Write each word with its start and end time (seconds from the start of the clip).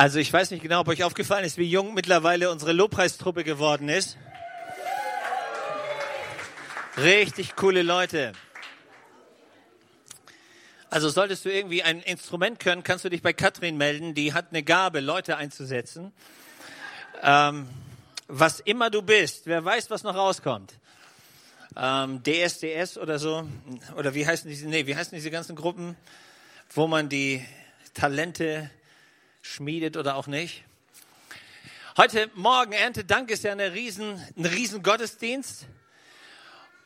Also 0.00 0.18
ich 0.18 0.32
weiß 0.32 0.50
nicht 0.50 0.62
genau, 0.62 0.80
ob 0.80 0.88
euch 0.88 1.04
aufgefallen 1.04 1.44
ist, 1.44 1.58
wie 1.58 1.70
jung 1.70 1.92
mittlerweile 1.92 2.50
unsere 2.50 2.72
Lobpreistruppe 2.72 3.44
geworden 3.44 3.90
ist. 3.90 4.16
Richtig 6.96 7.54
coole 7.54 7.82
Leute. 7.82 8.32
Also 10.88 11.10
solltest 11.10 11.44
du 11.44 11.52
irgendwie 11.52 11.82
ein 11.82 12.00
Instrument 12.00 12.58
können, 12.58 12.82
kannst 12.82 13.04
du 13.04 13.10
dich 13.10 13.20
bei 13.20 13.34
Katrin 13.34 13.76
melden. 13.76 14.14
Die 14.14 14.32
hat 14.32 14.46
eine 14.48 14.62
Gabe, 14.62 15.00
Leute 15.00 15.36
einzusetzen. 15.36 16.12
Ähm, 17.20 17.68
was 18.26 18.60
immer 18.60 18.88
du 18.88 19.02
bist, 19.02 19.42
wer 19.44 19.62
weiß, 19.62 19.90
was 19.90 20.02
noch 20.02 20.14
rauskommt. 20.14 20.72
Ähm, 21.76 22.22
DSDS 22.22 22.96
oder 22.96 23.18
so, 23.18 23.46
oder 23.98 24.14
wie 24.14 24.26
heißen 24.26 24.48
diese, 24.48 24.66
nee, 24.66 24.86
wie 24.86 24.96
heißen 24.96 25.14
diese 25.14 25.30
ganzen 25.30 25.56
Gruppen, 25.56 25.94
wo 26.70 26.86
man 26.86 27.10
die 27.10 27.44
Talente 27.92 28.70
schmiedet 29.42 29.96
oder 29.96 30.16
auch 30.16 30.26
nicht. 30.26 30.64
Heute 31.96 32.30
Morgen 32.34 32.72
Erntedank 32.72 33.30
ist 33.30 33.44
ja 33.44 33.52
eine 33.52 33.72
riesen, 33.72 34.24
ein 34.36 34.46
riesen 34.46 34.82
Gottesdienst. 34.82 35.66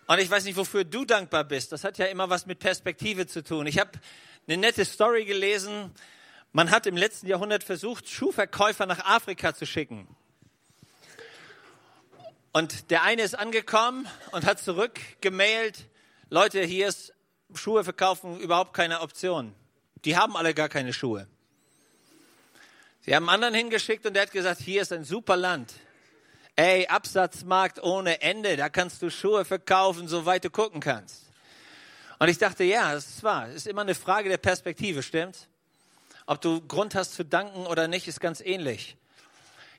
Und 0.06 0.18
ich 0.18 0.30
weiß 0.30 0.45
nicht, 0.45 0.56
wofür 0.56 0.84
du 0.84 1.04
dankbar 1.04 1.45
bist. 1.45 1.72
Das 1.72 1.84
hat 1.84 1.98
ja 1.98 2.06
immer 2.06 2.30
was 2.30 2.46
mit 2.46 2.59
Perspektive 2.59 3.26
zu 3.26 3.42
tun. 3.42 3.66
Ich 3.66 3.78
habe 3.78 3.92
eine 4.46 4.56
nette 4.56 4.84
Story 4.84 5.24
gelesen. 5.24 5.92
Man 6.52 6.70
hat 6.70 6.86
im 6.86 6.96
letzten 6.96 7.26
Jahrhundert 7.26 7.64
versucht, 7.64 8.09
Schuhverkäufer 8.09 8.86
nach 8.86 9.04
Afrika 9.04 9.54
zu 9.54 9.66
schicken. 9.66 10.06
Und 12.52 12.90
der 12.90 13.02
eine 13.02 13.23
ist 13.23 13.36
angekommen 13.36 14.06
und 14.30 14.45
hat 14.45 14.60
zurückgemailt, 14.60 15.88
Leute, 16.30 16.62
hier 16.62 16.88
ist 16.88 17.12
Schuhe 17.54 17.82
verkaufen 17.82 18.38
überhaupt 18.38 18.74
keine 18.74 19.00
Option. 19.00 19.54
Die 20.04 20.16
haben 20.16 20.36
alle 20.36 20.54
gar 20.54 20.68
keine 20.68 20.92
Schuhe. 20.92 21.26
Sie 23.04 23.14
haben 23.14 23.28
einen 23.28 23.44
anderen 23.44 23.54
hingeschickt 23.54 24.06
und 24.06 24.14
der 24.14 24.22
hat 24.22 24.32
gesagt, 24.32 24.62
hier 24.62 24.80
ist 24.80 24.90
ein 24.90 25.04
super 25.04 25.36
Land. 25.36 25.74
Ey, 26.56 26.87
Absatzmarkt 26.87 27.82
ohne 27.82 28.23
Ende, 28.23 28.56
da 28.56 28.70
kannst 28.70 29.02
du 29.02 29.10
Schuhe 29.10 29.45
verkaufen, 29.45 30.09
soweit 30.09 30.42
du 30.42 30.48
gucken 30.48 30.80
kannst. 30.80 31.24
Und 32.18 32.29
ich 32.29 32.38
dachte, 32.38 32.64
ja, 32.64 32.95
das 32.95 33.06
ist 33.06 33.23
wahr. 33.23 33.48
Es 33.48 33.56
ist 33.56 33.66
immer 33.66 33.82
eine 33.82 33.95
Frage 33.95 34.30
der 34.30 34.38
Perspektive, 34.38 35.02
stimmt? 35.02 35.48
Ob 36.24 36.40
du 36.40 36.62
Grund 36.66 36.95
hast 36.95 37.12
zu 37.12 37.26
danken 37.26 37.66
oder 37.66 37.88
nicht, 37.88 38.09
ist 38.09 38.20
ganz 38.20 38.40
ähnlich. 38.40 38.96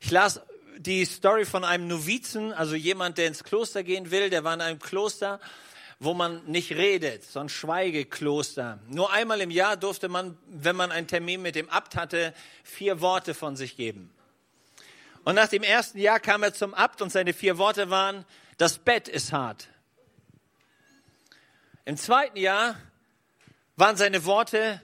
Ich 0.01 0.11
las 0.11 0.41
die 0.77 1.03
Story 1.05 1.45
von 1.45 1.63
einem 1.63 1.87
Novizen, 1.87 2.53
also 2.53 2.75
jemand, 2.75 3.17
der 3.17 3.25
ins 3.25 3.43
Kloster 3.43 3.81
gehen 3.81 4.11
will, 4.11 4.29
der 4.29 4.43
war 4.43 4.53
in 4.53 4.61
einem 4.61 4.77
Kloster, 4.77 5.39
wo 6.05 6.13
man 6.13 6.45
nicht 6.45 6.71
redet, 6.71 7.23
so 7.23 7.39
ein 7.39 7.49
Schweigekloster. 7.49 8.79
Nur 8.87 9.11
einmal 9.11 9.41
im 9.41 9.49
Jahr 9.49 9.75
durfte 9.75 10.07
man, 10.07 10.37
wenn 10.45 10.75
man 10.75 10.91
einen 10.91 11.07
Termin 11.07 11.41
mit 11.41 11.55
dem 11.55 11.67
Abt 11.69 11.95
hatte, 11.95 12.33
vier 12.63 13.01
Worte 13.01 13.33
von 13.33 13.55
sich 13.55 13.75
geben. 13.75 14.13
Und 15.23 15.33
nach 15.33 15.47
dem 15.47 15.63
ersten 15.63 15.97
Jahr 15.97 16.19
kam 16.19 16.43
er 16.43 16.53
zum 16.53 16.75
Abt 16.75 17.01
und 17.01 17.11
seine 17.11 17.33
vier 17.33 17.57
Worte 17.57 17.89
waren, 17.89 18.23
das 18.57 18.77
Bett 18.77 19.07
ist 19.07 19.33
hart. 19.33 19.67
Im 21.85 21.97
zweiten 21.97 22.37
Jahr 22.37 22.77
waren 23.75 23.97
seine 23.97 24.25
Worte, 24.25 24.81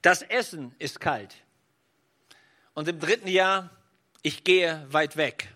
das 0.00 0.22
Essen 0.22 0.74
ist 0.78 0.98
kalt. 0.98 1.34
Und 2.72 2.88
im 2.88 2.98
dritten 2.98 3.28
Jahr, 3.28 3.68
ich 4.22 4.44
gehe 4.44 4.86
weit 4.88 5.18
weg. 5.18 5.54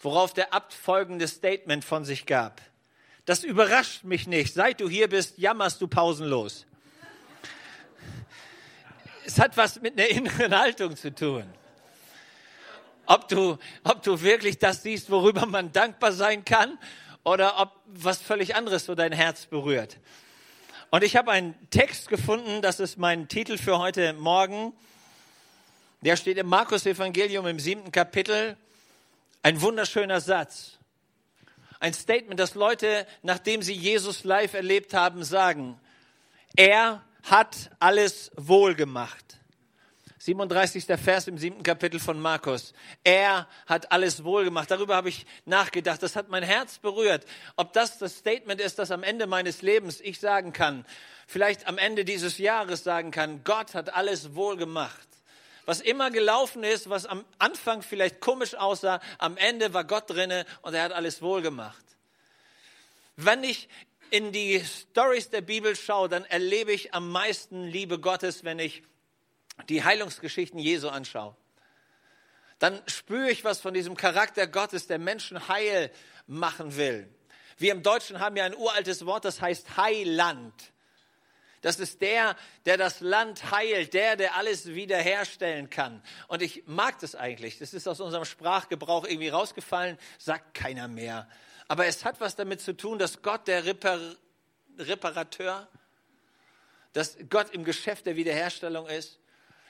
Worauf 0.00 0.32
der 0.32 0.54
Abt 0.54 0.72
folgendes 0.72 1.32
Statement 1.32 1.84
von 1.84 2.06
sich 2.06 2.24
gab. 2.24 2.62
Das 3.28 3.44
überrascht 3.44 4.04
mich 4.04 4.26
nicht. 4.26 4.54
Seit 4.54 4.80
du 4.80 4.88
hier 4.88 5.06
bist, 5.06 5.36
jammerst 5.36 5.82
du 5.82 5.86
pausenlos. 5.86 6.64
Es 9.26 9.38
hat 9.38 9.54
was 9.58 9.82
mit 9.82 10.00
einer 10.00 10.08
inneren 10.08 10.58
Haltung 10.58 10.96
zu 10.96 11.14
tun. 11.14 11.44
Ob 13.04 13.28
du, 13.28 13.58
ob 13.84 14.02
du 14.02 14.22
wirklich 14.22 14.56
das 14.56 14.82
siehst, 14.82 15.10
worüber 15.10 15.44
man 15.44 15.72
dankbar 15.72 16.12
sein 16.12 16.46
kann, 16.46 16.78
oder 17.22 17.60
ob 17.60 17.72
was 17.84 18.22
völlig 18.22 18.56
anderes 18.56 18.86
so 18.86 18.94
dein 18.94 19.12
Herz 19.12 19.44
berührt. 19.44 19.98
Und 20.88 21.04
ich 21.04 21.14
habe 21.14 21.30
einen 21.30 21.54
Text 21.68 22.08
gefunden, 22.08 22.62
das 22.62 22.80
ist 22.80 22.96
mein 22.96 23.28
Titel 23.28 23.58
für 23.58 23.78
heute 23.78 24.14
Morgen. 24.14 24.72
Der 26.00 26.16
steht 26.16 26.38
im 26.38 26.46
Markus 26.46 26.86
Evangelium 26.86 27.46
im 27.46 27.60
siebten 27.60 27.92
Kapitel. 27.92 28.56
Ein 29.42 29.60
wunderschöner 29.60 30.22
Satz. 30.22 30.77
Ein 31.80 31.92
Statement, 31.94 32.40
das 32.40 32.54
Leute, 32.54 33.06
nachdem 33.22 33.62
sie 33.62 33.74
Jesus 33.74 34.24
live 34.24 34.54
erlebt 34.54 34.94
haben, 34.94 35.22
sagen. 35.22 35.78
Er 36.56 37.04
hat 37.22 37.70
alles 37.78 38.30
wohl 38.36 38.74
gemacht. 38.74 39.24
37. 40.18 40.84
Vers 41.00 41.28
im 41.28 41.38
siebten 41.38 41.62
Kapitel 41.62 42.00
von 42.00 42.20
Markus. 42.20 42.74
Er 43.04 43.46
hat 43.66 43.92
alles 43.92 44.24
wohl 44.24 44.44
gemacht. 44.44 44.70
Darüber 44.70 44.96
habe 44.96 45.08
ich 45.08 45.24
nachgedacht. 45.44 46.02
Das 46.02 46.16
hat 46.16 46.28
mein 46.28 46.42
Herz 46.42 46.78
berührt. 46.78 47.24
Ob 47.56 47.72
das 47.72 47.98
das 47.98 48.16
Statement 48.16 48.60
ist, 48.60 48.78
das 48.78 48.90
am 48.90 49.04
Ende 49.04 49.26
meines 49.26 49.62
Lebens 49.62 50.00
ich 50.00 50.18
sagen 50.18 50.52
kann, 50.52 50.84
vielleicht 51.26 51.66
am 51.66 51.78
Ende 51.78 52.04
dieses 52.04 52.38
Jahres 52.38 52.82
sagen 52.82 53.12
kann, 53.12 53.44
Gott 53.44 53.74
hat 53.74 53.94
alles 53.94 54.34
wohl 54.34 54.56
gemacht 54.56 55.07
was 55.68 55.82
immer 55.82 56.10
gelaufen 56.10 56.64
ist, 56.64 56.88
was 56.88 57.04
am 57.04 57.26
Anfang 57.38 57.82
vielleicht 57.82 58.20
komisch 58.20 58.54
aussah, 58.54 59.02
am 59.18 59.36
Ende 59.36 59.74
war 59.74 59.84
Gott 59.84 60.08
drinne 60.08 60.46
und 60.62 60.72
er 60.72 60.82
hat 60.82 60.92
alles 60.92 61.20
wohl 61.20 61.42
gemacht. 61.42 61.84
Wenn 63.16 63.44
ich 63.44 63.68
in 64.08 64.32
die 64.32 64.64
Stories 64.64 65.28
der 65.28 65.42
Bibel 65.42 65.76
schaue, 65.76 66.08
dann 66.08 66.24
erlebe 66.24 66.72
ich 66.72 66.94
am 66.94 67.12
meisten 67.12 67.64
Liebe 67.64 67.98
Gottes, 67.98 68.44
wenn 68.44 68.58
ich 68.58 68.82
die 69.68 69.84
Heilungsgeschichten 69.84 70.58
Jesu 70.58 70.88
anschaue. 70.88 71.36
Dann 72.58 72.80
spüre 72.86 73.30
ich 73.30 73.44
was 73.44 73.60
von 73.60 73.74
diesem 73.74 73.94
Charakter 73.94 74.46
Gottes, 74.46 74.86
der 74.86 74.98
Menschen 74.98 75.48
heil 75.48 75.90
machen 76.26 76.78
will. 76.78 77.12
Wir 77.58 77.72
im 77.72 77.82
Deutschen 77.82 78.20
haben 78.20 78.36
ja 78.36 78.46
ein 78.46 78.56
uraltes 78.56 79.04
Wort, 79.04 79.26
das 79.26 79.42
heißt 79.42 79.76
Heiland. 79.76 80.54
Das 81.60 81.80
ist 81.80 82.00
der, 82.00 82.36
der 82.66 82.76
das 82.76 83.00
Land 83.00 83.50
heilt, 83.50 83.94
der, 83.94 84.16
der 84.16 84.36
alles 84.36 84.74
wiederherstellen 84.74 85.70
kann. 85.70 86.02
Und 86.28 86.42
ich 86.42 86.64
mag 86.66 86.98
das 87.00 87.14
eigentlich. 87.14 87.58
Das 87.58 87.74
ist 87.74 87.88
aus 87.88 88.00
unserem 88.00 88.24
Sprachgebrauch 88.24 89.04
irgendwie 89.04 89.28
rausgefallen, 89.28 89.98
sagt 90.18 90.54
keiner 90.54 90.88
mehr. 90.88 91.28
Aber 91.66 91.86
es 91.86 92.04
hat 92.04 92.20
was 92.20 92.36
damit 92.36 92.60
zu 92.60 92.76
tun, 92.76 92.98
dass 92.98 93.22
Gott 93.22 93.46
der 93.46 93.64
Repar 93.64 93.98
Reparateur, 94.78 95.66
dass 96.92 97.16
Gott 97.28 97.50
im 97.50 97.64
Geschäft 97.64 98.06
der 98.06 98.14
Wiederherstellung 98.14 98.86
ist, 98.86 99.18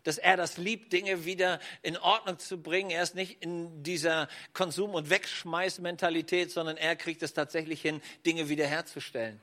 dass 0.04 0.18
er 0.18 0.36
das 0.36 0.58
liebt, 0.58 0.92
Dinge 0.92 1.24
wieder 1.24 1.60
in 1.82 1.96
Ordnung 1.96 2.38
zu 2.38 2.62
bringen. 2.62 2.90
Er 2.90 3.02
ist 3.02 3.14
nicht 3.14 3.42
in 3.42 3.82
dieser 3.82 4.28
Konsum- 4.52 4.94
und 4.94 5.10
Wegschmeißmentalität, 5.10 6.50
sondern 6.50 6.76
er 6.76 6.96
kriegt 6.96 7.22
es 7.22 7.32
tatsächlich 7.32 7.80
hin, 7.82 8.00
Dinge 8.24 8.48
wiederherzustellen. 8.48 9.40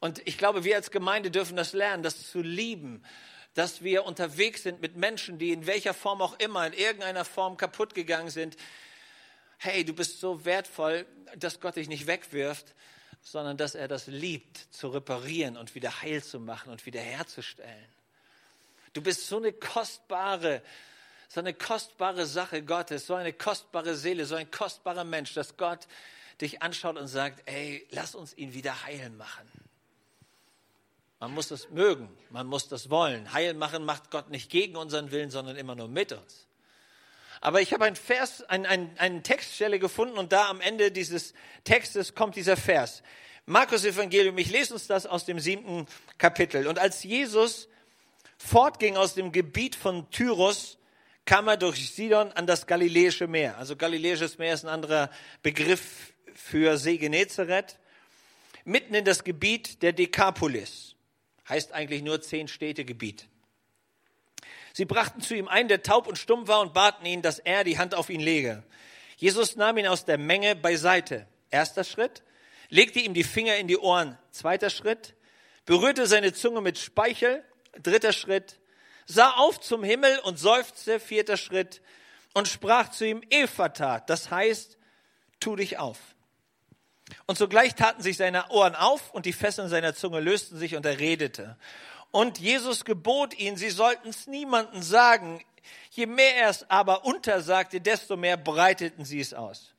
Und 0.00 0.26
ich 0.26 0.38
glaube, 0.38 0.64
wir 0.64 0.76
als 0.76 0.90
Gemeinde 0.90 1.30
dürfen 1.30 1.56
das 1.56 1.72
lernen, 1.72 2.02
das 2.02 2.30
zu 2.30 2.40
lieben, 2.40 3.02
dass 3.54 3.82
wir 3.82 4.04
unterwegs 4.04 4.62
sind 4.62 4.82
mit 4.82 4.96
Menschen, 4.96 5.38
die 5.38 5.52
in 5.52 5.66
welcher 5.66 5.94
Form 5.94 6.20
auch 6.20 6.38
immer, 6.38 6.66
in 6.66 6.74
irgendeiner 6.74 7.24
Form 7.24 7.56
kaputt 7.56 7.94
gegangen 7.94 8.28
sind. 8.28 8.56
Hey, 9.58 9.84
du 9.84 9.94
bist 9.94 10.20
so 10.20 10.44
wertvoll, 10.44 11.06
dass 11.36 11.60
Gott 11.60 11.76
dich 11.76 11.88
nicht 11.88 12.06
wegwirft, 12.06 12.74
sondern 13.22 13.56
dass 13.56 13.74
er 13.74 13.88
das 13.88 14.06
liebt, 14.06 14.58
zu 14.72 14.88
reparieren 14.88 15.56
und 15.56 15.74
wieder 15.74 16.02
heil 16.02 16.22
zu 16.22 16.38
machen 16.38 16.70
und 16.70 16.84
wieder 16.84 17.00
herzustellen. 17.00 17.88
Du 18.92 19.02
bist 19.02 19.26
so 19.26 19.38
eine 19.38 19.52
kostbare, 19.52 20.62
so 21.28 21.40
eine 21.40 21.54
kostbare 21.54 22.26
Sache 22.26 22.62
Gottes, 22.62 23.06
so 23.06 23.14
eine 23.14 23.32
kostbare 23.32 23.96
Seele, 23.96 24.26
so 24.26 24.34
ein 24.34 24.50
kostbarer 24.50 25.04
Mensch, 25.04 25.32
dass 25.34 25.56
Gott 25.56 25.88
dich 26.40 26.62
anschaut 26.62 26.98
und 26.98 27.08
sagt, 27.08 27.42
ey, 27.46 27.86
lass 27.90 28.14
uns 28.14 28.36
ihn 28.36 28.52
wieder 28.52 28.84
heilen 28.84 29.16
machen. 29.16 29.50
Man 31.18 31.32
muss 31.32 31.48
das 31.48 31.70
mögen, 31.70 32.08
man 32.30 32.46
muss 32.46 32.68
das 32.68 32.90
wollen. 32.90 33.32
Heil 33.32 33.54
machen 33.54 33.84
macht 33.84 34.10
Gott 34.10 34.30
nicht 34.30 34.50
gegen 34.50 34.76
unseren 34.76 35.10
Willen, 35.10 35.30
sondern 35.30 35.56
immer 35.56 35.74
nur 35.74 35.88
mit 35.88 36.12
uns. 36.12 36.46
Aber 37.40 37.60
ich 37.60 37.72
habe 37.72 37.84
einen 37.84 37.96
Vers, 37.96 38.42
einen, 38.42 38.66
einen, 38.66 38.98
einen 38.98 39.22
Textstelle 39.22 39.78
gefunden 39.78 40.18
und 40.18 40.32
da 40.32 40.48
am 40.48 40.60
Ende 40.60 40.90
dieses 40.90 41.32
Textes 41.64 42.14
kommt 42.14 42.36
dieser 42.36 42.56
Vers. 42.56 43.02
Markus 43.46 43.84
Evangelium, 43.84 44.36
ich 44.38 44.50
lese 44.50 44.74
uns 44.74 44.86
das 44.86 45.06
aus 45.06 45.24
dem 45.24 45.38
siebten 45.38 45.86
Kapitel. 46.18 46.66
Und 46.66 46.78
als 46.78 47.02
Jesus 47.02 47.68
fortging 48.36 48.96
aus 48.96 49.14
dem 49.14 49.32
Gebiet 49.32 49.74
von 49.74 50.10
Tyrus, 50.10 50.76
kam 51.24 51.48
er 51.48 51.56
durch 51.56 51.90
Sidon 51.90 52.30
an 52.32 52.46
das 52.46 52.66
Galiläische 52.66 53.26
Meer. 53.26 53.58
Also 53.58 53.74
Galiläisches 53.76 54.38
Meer 54.38 54.54
ist 54.54 54.64
ein 54.64 54.70
anderer 54.70 55.10
Begriff 55.42 56.12
für 56.34 56.78
See 56.78 56.98
Genezareth. 56.98 57.78
Mitten 58.64 58.94
in 58.94 59.04
das 59.04 59.24
Gebiet 59.24 59.82
der 59.82 59.92
Dekapolis 59.92 60.85
heißt 61.48 61.72
eigentlich 61.72 62.02
nur 62.02 62.20
zehn 62.20 62.48
Städtegebiet. 62.48 63.28
Sie 64.72 64.84
brachten 64.84 65.20
zu 65.20 65.34
ihm 65.34 65.48
einen, 65.48 65.68
der 65.68 65.82
taub 65.82 66.06
und 66.06 66.18
stumm 66.18 66.48
war, 66.48 66.60
und 66.60 66.74
baten 66.74 67.06
ihn, 67.06 67.22
dass 67.22 67.38
er 67.38 67.64
die 67.64 67.78
Hand 67.78 67.94
auf 67.94 68.10
ihn 68.10 68.20
lege. 68.20 68.62
Jesus 69.16 69.56
nahm 69.56 69.78
ihn 69.78 69.86
aus 69.86 70.04
der 70.04 70.18
Menge 70.18 70.54
beiseite. 70.54 71.26
Erster 71.50 71.84
Schritt, 71.84 72.22
legte 72.68 73.00
ihm 73.00 73.14
die 73.14 73.24
Finger 73.24 73.56
in 73.56 73.68
die 73.68 73.78
Ohren. 73.78 74.18
Zweiter 74.30 74.68
Schritt, 74.68 75.14
berührte 75.64 76.06
seine 76.06 76.32
Zunge 76.32 76.60
mit 76.60 76.78
Speichel. 76.78 77.42
Dritter 77.82 78.12
Schritt, 78.12 78.58
sah 79.06 79.30
auf 79.32 79.60
zum 79.60 79.84
Himmel 79.84 80.18
und 80.20 80.38
seufzte, 80.38 81.00
vierter 81.00 81.36
Schritt, 81.36 81.80
und 82.34 82.48
sprach 82.48 82.90
zu 82.90 83.06
ihm, 83.06 83.22
Ephata, 83.30 84.00
das 84.00 84.30
heißt, 84.30 84.76
tu 85.40 85.56
dich 85.56 85.78
auf. 85.78 85.98
Und 87.26 87.38
sogleich 87.38 87.74
taten 87.74 88.02
sich 88.02 88.16
seine 88.16 88.50
Ohren 88.50 88.74
auf 88.74 89.10
und 89.12 89.26
die 89.26 89.32
Fesseln 89.32 89.68
seiner 89.68 89.94
Zunge 89.94 90.20
lösten 90.20 90.58
sich 90.58 90.76
und 90.76 90.86
er 90.86 90.98
redete. 90.98 91.56
Und 92.10 92.38
Jesus 92.38 92.84
gebot 92.84 93.38
ihnen, 93.38 93.56
sie 93.56 93.70
sollten 93.70 94.08
es 94.08 94.26
niemanden 94.26 94.82
sagen. 94.82 95.44
Je 95.90 96.06
mehr 96.06 96.36
er 96.36 96.50
es 96.50 96.68
aber 96.70 97.04
untersagte, 97.04 97.80
desto 97.80 98.16
mehr 98.16 98.36
breiteten 98.36 99.04
sie 99.04 99.20
es 99.20 99.34
aus. 99.34 99.74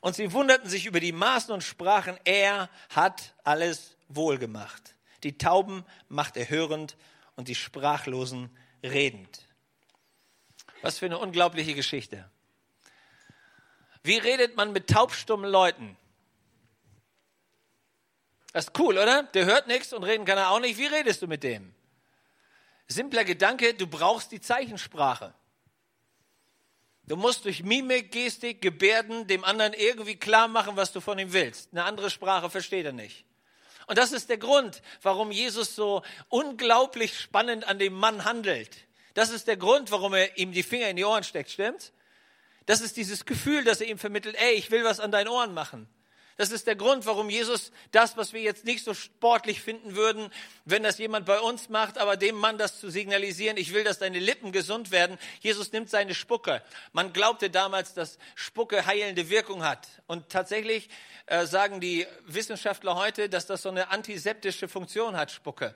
Und 0.00 0.14
sie 0.14 0.32
wunderten 0.32 0.68
sich 0.68 0.86
über 0.86 1.00
die 1.00 1.12
Maßen 1.12 1.52
und 1.52 1.62
sprachen, 1.62 2.18
er 2.24 2.70
hat 2.90 3.34
alles 3.44 3.96
wohlgemacht. 4.08 4.94
Die 5.24 5.36
Tauben 5.36 5.84
macht 6.08 6.36
er 6.36 6.48
hörend 6.48 6.96
und 7.34 7.48
die 7.48 7.54
Sprachlosen 7.54 8.56
redend. 8.82 9.42
Was 10.82 10.98
für 10.98 11.06
eine 11.06 11.18
unglaubliche 11.18 11.74
Geschichte. 11.74 12.30
Wie 14.04 14.18
redet 14.18 14.56
man 14.56 14.72
mit 14.72 14.88
taubstummen 14.88 15.50
Leuten? 15.50 15.96
Das 18.52 18.66
ist 18.66 18.78
cool, 18.78 18.96
oder? 18.96 19.24
Der 19.24 19.44
hört 19.44 19.66
nichts 19.66 19.92
und 19.92 20.04
reden 20.04 20.24
kann 20.24 20.38
er 20.38 20.50
auch 20.50 20.60
nicht. 20.60 20.78
Wie 20.78 20.86
redest 20.86 21.22
du 21.22 21.26
mit 21.26 21.42
dem? 21.42 21.74
Simpler 22.86 23.24
Gedanke, 23.24 23.74
du 23.74 23.86
brauchst 23.86 24.32
die 24.32 24.40
Zeichensprache. 24.40 25.34
Du 27.04 27.16
musst 27.16 27.44
durch 27.44 27.62
Mimik, 27.62 28.12
Gestik, 28.12 28.60
Gebärden 28.60 29.26
dem 29.26 29.44
anderen 29.44 29.72
irgendwie 29.72 30.16
klar 30.16 30.48
machen, 30.48 30.76
was 30.76 30.92
du 30.92 31.00
von 31.00 31.18
ihm 31.18 31.32
willst. 31.32 31.70
Eine 31.72 31.84
andere 31.84 32.10
Sprache 32.10 32.50
versteht 32.50 32.84
er 32.84 32.92
nicht. 32.92 33.24
Und 33.86 33.96
das 33.96 34.12
ist 34.12 34.28
der 34.28 34.36
Grund, 34.36 34.82
warum 35.00 35.30
Jesus 35.30 35.74
so 35.74 36.02
unglaublich 36.28 37.18
spannend 37.18 37.66
an 37.66 37.78
dem 37.78 37.94
Mann 37.94 38.26
handelt. 38.26 38.76
Das 39.14 39.30
ist 39.30 39.48
der 39.48 39.56
Grund, 39.56 39.90
warum 39.90 40.12
er 40.12 40.36
ihm 40.36 40.52
die 40.52 40.62
Finger 40.62 40.88
in 40.90 40.96
die 40.96 41.04
Ohren 41.04 41.24
steckt, 41.24 41.50
stimmt? 41.50 41.92
Das 42.66 42.82
ist 42.82 42.98
dieses 42.98 43.24
Gefühl, 43.24 43.64
das 43.64 43.80
er 43.80 43.88
ihm 43.88 43.98
vermittelt, 43.98 44.36
ey, 44.38 44.52
ich 44.52 44.70
will 44.70 44.84
was 44.84 45.00
an 45.00 45.10
deinen 45.10 45.28
Ohren 45.28 45.54
machen. 45.54 45.88
Das 46.38 46.52
ist 46.52 46.68
der 46.68 46.76
Grund, 46.76 47.04
warum 47.04 47.30
Jesus 47.30 47.72
das, 47.90 48.16
was 48.16 48.32
wir 48.32 48.40
jetzt 48.40 48.64
nicht 48.64 48.84
so 48.84 48.94
sportlich 48.94 49.60
finden 49.60 49.96
würden, 49.96 50.30
wenn 50.64 50.84
das 50.84 50.98
jemand 50.98 51.26
bei 51.26 51.40
uns 51.40 51.68
macht, 51.68 51.98
aber 51.98 52.16
dem 52.16 52.36
Mann 52.36 52.58
das 52.58 52.78
zu 52.78 52.90
signalisieren, 52.90 53.56
ich 53.56 53.74
will, 53.74 53.82
dass 53.82 53.98
deine 53.98 54.20
Lippen 54.20 54.52
gesund 54.52 54.92
werden. 54.92 55.18
Jesus 55.40 55.72
nimmt 55.72 55.90
seine 55.90 56.14
Spucke. 56.14 56.62
Man 56.92 57.12
glaubte 57.12 57.50
damals, 57.50 57.92
dass 57.92 58.18
Spucke 58.36 58.86
heilende 58.86 59.30
Wirkung 59.30 59.64
hat. 59.64 59.88
Und 60.06 60.28
tatsächlich 60.28 60.88
äh, 61.26 61.44
sagen 61.44 61.80
die 61.80 62.06
Wissenschaftler 62.24 62.94
heute, 62.94 63.28
dass 63.28 63.46
das 63.46 63.62
so 63.62 63.70
eine 63.70 63.90
antiseptische 63.90 64.68
Funktion 64.68 65.16
hat, 65.16 65.32
Spucke. 65.32 65.74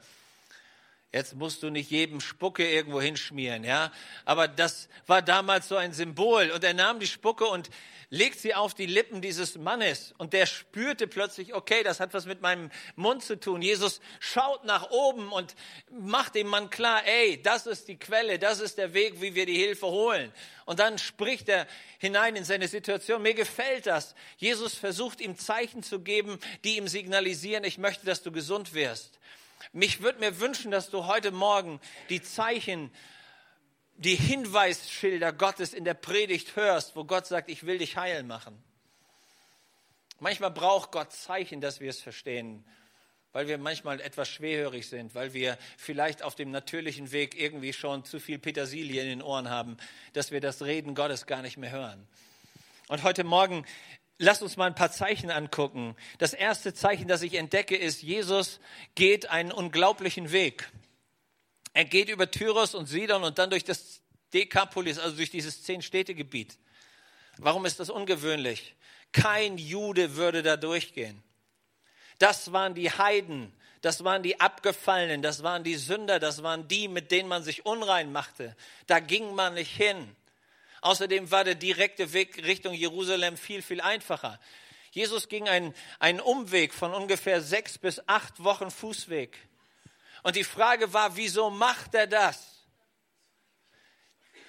Jetzt 1.12 1.34
musst 1.34 1.62
du 1.62 1.68
nicht 1.68 1.90
jedem 1.90 2.22
Spucke 2.22 2.66
irgendwo 2.66 2.98
hinschmieren, 2.98 3.64
ja. 3.64 3.92
Aber 4.24 4.48
das 4.48 4.88
war 5.06 5.20
damals 5.20 5.68
so 5.68 5.76
ein 5.76 5.92
Symbol. 5.92 6.50
Und 6.50 6.64
er 6.64 6.72
nahm 6.72 7.00
die 7.00 7.06
Spucke 7.06 7.44
und 7.44 7.68
legt 8.08 8.40
sie 8.40 8.54
auf 8.54 8.72
die 8.72 8.86
Lippen 8.86 9.20
dieses 9.20 9.58
Mannes. 9.58 10.14
Und 10.16 10.32
der 10.32 10.46
spürte 10.46 11.06
plötzlich, 11.06 11.52
okay, 11.52 11.82
das 11.82 12.00
hat 12.00 12.14
was 12.14 12.24
mit 12.24 12.40
meinem 12.40 12.70
Mund 12.96 13.22
zu 13.22 13.38
tun. 13.38 13.60
Jesus 13.60 14.00
schaut 14.20 14.64
nach 14.64 14.90
oben 14.90 15.30
und 15.32 15.54
macht 15.90 16.34
dem 16.34 16.46
Mann 16.46 16.70
klar, 16.70 17.06
ey, 17.06 17.42
das 17.42 17.66
ist 17.66 17.88
die 17.88 17.98
Quelle, 17.98 18.38
das 18.38 18.60
ist 18.60 18.78
der 18.78 18.94
Weg, 18.94 19.20
wie 19.20 19.34
wir 19.34 19.44
die 19.44 19.56
Hilfe 19.58 19.88
holen. 19.88 20.32
Und 20.64 20.78
dann 20.78 20.96
spricht 20.96 21.46
er 21.50 21.66
hinein 21.98 22.36
in 22.36 22.44
seine 22.44 22.68
Situation. 22.68 23.20
Mir 23.20 23.34
gefällt 23.34 23.84
das. 23.84 24.14
Jesus 24.38 24.76
versucht 24.76 25.20
ihm 25.20 25.36
Zeichen 25.36 25.82
zu 25.82 26.00
geben, 26.00 26.38
die 26.64 26.78
ihm 26.78 26.88
signalisieren, 26.88 27.64
ich 27.64 27.76
möchte, 27.76 28.06
dass 28.06 28.22
du 28.22 28.32
gesund 28.32 28.72
wirst. 28.72 29.18
Mich 29.72 30.02
würde 30.02 30.18
mir 30.18 30.40
wünschen, 30.40 30.70
dass 30.70 30.90
du 30.90 31.06
heute 31.06 31.30
Morgen 31.30 31.80
die 32.08 32.22
Zeichen, 32.22 32.90
die 33.96 34.16
Hinweisschilder 34.16 35.32
Gottes 35.32 35.72
in 35.74 35.84
der 35.84 35.94
Predigt 35.94 36.56
hörst, 36.56 36.96
wo 36.96 37.04
Gott 37.04 37.26
sagt, 37.26 37.48
ich 37.48 37.64
will 37.64 37.78
dich 37.78 37.96
heil 37.96 38.22
machen. 38.22 38.62
Manchmal 40.18 40.50
braucht 40.50 40.92
Gott 40.92 41.12
Zeichen, 41.12 41.60
dass 41.60 41.80
wir 41.80 41.90
es 41.90 42.00
verstehen, 42.00 42.64
weil 43.32 43.48
wir 43.48 43.58
manchmal 43.58 44.00
etwas 44.00 44.28
schwerhörig 44.28 44.88
sind, 44.88 45.14
weil 45.14 45.34
wir 45.34 45.58
vielleicht 45.76 46.22
auf 46.22 46.34
dem 46.34 46.50
natürlichen 46.50 47.12
Weg 47.12 47.38
irgendwie 47.38 47.72
schon 47.72 48.04
zu 48.04 48.20
viel 48.20 48.38
Petersilie 48.38 49.02
in 49.02 49.08
den 49.08 49.22
Ohren 49.22 49.50
haben, 49.50 49.76
dass 50.12 50.30
wir 50.30 50.40
das 50.40 50.62
Reden 50.62 50.94
Gottes 50.94 51.26
gar 51.26 51.42
nicht 51.42 51.56
mehr 51.56 51.70
hören. 51.70 52.06
Und 52.88 53.02
heute 53.02 53.24
Morgen 53.24 53.64
Lass 54.18 54.42
uns 54.42 54.56
mal 54.56 54.66
ein 54.66 54.74
paar 54.74 54.92
Zeichen 54.92 55.30
angucken. 55.30 55.96
Das 56.18 56.32
erste 56.32 56.74
Zeichen, 56.74 57.08
das 57.08 57.22
ich 57.22 57.34
entdecke, 57.34 57.76
ist, 57.76 58.02
Jesus 58.02 58.60
geht 58.94 59.30
einen 59.30 59.52
unglaublichen 59.52 60.32
Weg. 60.32 60.70
Er 61.72 61.84
geht 61.84 62.08
über 62.08 62.30
Tyros 62.30 62.74
und 62.74 62.86
Sidon 62.86 63.24
und 63.24 63.38
dann 63.38 63.50
durch 63.50 63.64
das 63.64 64.02
Dekapolis, 64.32 64.98
also 64.98 65.16
durch 65.16 65.30
dieses 65.30 65.62
Zehn-Städte-Gebiet. 65.62 66.58
Warum 67.38 67.64
ist 67.66 67.80
das 67.80 67.90
ungewöhnlich? 67.90 68.74
Kein 69.12 69.58
Jude 69.58 70.16
würde 70.16 70.42
da 70.42 70.56
durchgehen. 70.56 71.22
Das 72.18 72.52
waren 72.52 72.74
die 72.74 72.90
Heiden, 72.90 73.52
das 73.80 74.04
waren 74.04 74.22
die 74.22 74.40
Abgefallenen, 74.40 75.22
das 75.22 75.42
waren 75.42 75.64
die 75.64 75.74
Sünder, 75.74 76.20
das 76.20 76.42
waren 76.42 76.68
die, 76.68 76.88
mit 76.88 77.10
denen 77.10 77.28
man 77.28 77.42
sich 77.42 77.66
unrein 77.66 78.12
machte. 78.12 78.56
Da 78.86 79.00
ging 79.00 79.34
man 79.34 79.54
nicht 79.54 79.74
hin. 79.74 80.14
Außerdem 80.82 81.30
war 81.30 81.44
der 81.44 81.54
direkte 81.54 82.12
Weg 82.12 82.44
Richtung 82.44 82.74
Jerusalem 82.74 83.36
viel, 83.36 83.62
viel 83.62 83.80
einfacher. 83.80 84.38
Jesus 84.90 85.28
ging 85.28 85.48
einen, 85.48 85.74
einen 86.00 86.20
Umweg 86.20 86.74
von 86.74 86.92
ungefähr 86.92 87.40
sechs 87.40 87.78
bis 87.78 88.06
acht 88.08 88.42
Wochen 88.42 88.70
Fußweg. 88.70 89.38
Und 90.22 90.36
die 90.36 90.44
Frage 90.44 90.92
war, 90.92 91.16
wieso 91.16 91.50
macht 91.50 91.94
er 91.94 92.06
das? 92.06 92.66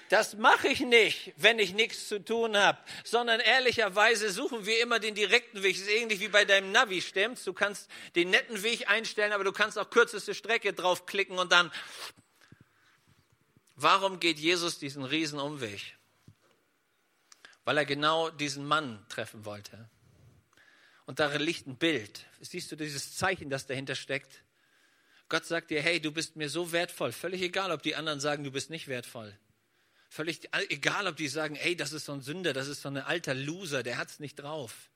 Das 0.09 0.35
mache 0.35 0.68
ich 0.68 0.81
nicht, 0.81 1.33
wenn 1.38 1.59
ich 1.59 1.74
nichts 1.74 2.07
zu 2.07 2.24
tun 2.24 2.57
habe, 2.57 2.77
sondern 3.03 3.39
ehrlicherweise 3.39 4.31
suchen 4.31 4.65
wir 4.65 4.81
immer 4.81 5.00
den 5.00 5.15
direkten 5.15 5.63
Weg. 5.63 5.75
Das 5.75 5.83
ist 5.83 5.89
ähnlich 5.89 6.19
wie 6.19 6.27
bei 6.27 6.45
deinem 6.45 6.71
Navi, 6.71 7.01
stimmt's? 7.01 7.44
Du 7.44 7.53
kannst 7.53 7.89
den 8.15 8.31
netten 8.31 8.63
Weg 8.63 8.89
einstellen, 8.89 9.31
aber 9.31 9.44
du 9.44 9.51
kannst 9.51 9.77
auch 9.80 9.89
kürzeste 9.89 10.35
Strecke 10.35 10.74
draufklicken 10.74 11.38
und 11.38 11.51
dann. 11.51 11.71
Warum 13.75 14.19
geht 14.19 14.39
Jesus 14.39 14.77
diesen 14.77 15.03
Riesenumweg? 15.03 15.95
Weil 17.65 17.77
er 17.77 17.86
genau 17.86 18.30
diesen 18.30 18.65
Mann 18.65 19.06
treffen 19.10 19.45
wollte. 19.45 19.89
Und 21.06 21.19
darin 21.19 21.42
liegt 21.42 21.68
ein 21.68 21.77
Bild. 21.77 22.25
Siehst 22.39 22.71
du 22.71 22.75
dieses 22.75 23.15
Zeichen, 23.15 23.50
das 23.50 23.65
dahinter 23.65 23.95
steckt? 23.95 24.44
Gott 25.30 25.45
sagt 25.45 25.71
dir, 25.71 25.81
hey, 25.81 26.00
du 26.00 26.12
bist 26.12 26.36
mir 26.36 26.50
so 26.50 26.71
wertvoll. 26.71 27.12
Völlig 27.12 27.42
egal, 27.42 27.71
ob 27.71 27.81
die 27.81 27.95
anderen 27.95 28.19
sagen, 28.19 28.44
du 28.44 28.51
bist 28.51 28.69
nicht 28.69 28.88
wertvoll. 28.88 29.38
Völlig 30.10 30.47
egal, 30.69 31.07
ob 31.07 31.18
die 31.18 31.28
sagen, 31.28 31.56
hey, 31.56 31.76
das 31.76 31.92
ist 31.92 32.06
so 32.06 32.14
ein 32.14 32.21
Sünder, 32.21 32.54
das 32.54 32.68
ist 32.68 32.81
so 32.83 32.90
ein 32.90 32.97
alter 32.97 33.33
Loser, 33.33 33.81
der 33.81 33.97
hat's 33.97 34.19
nicht 34.19 34.35
drauf. 34.35 34.92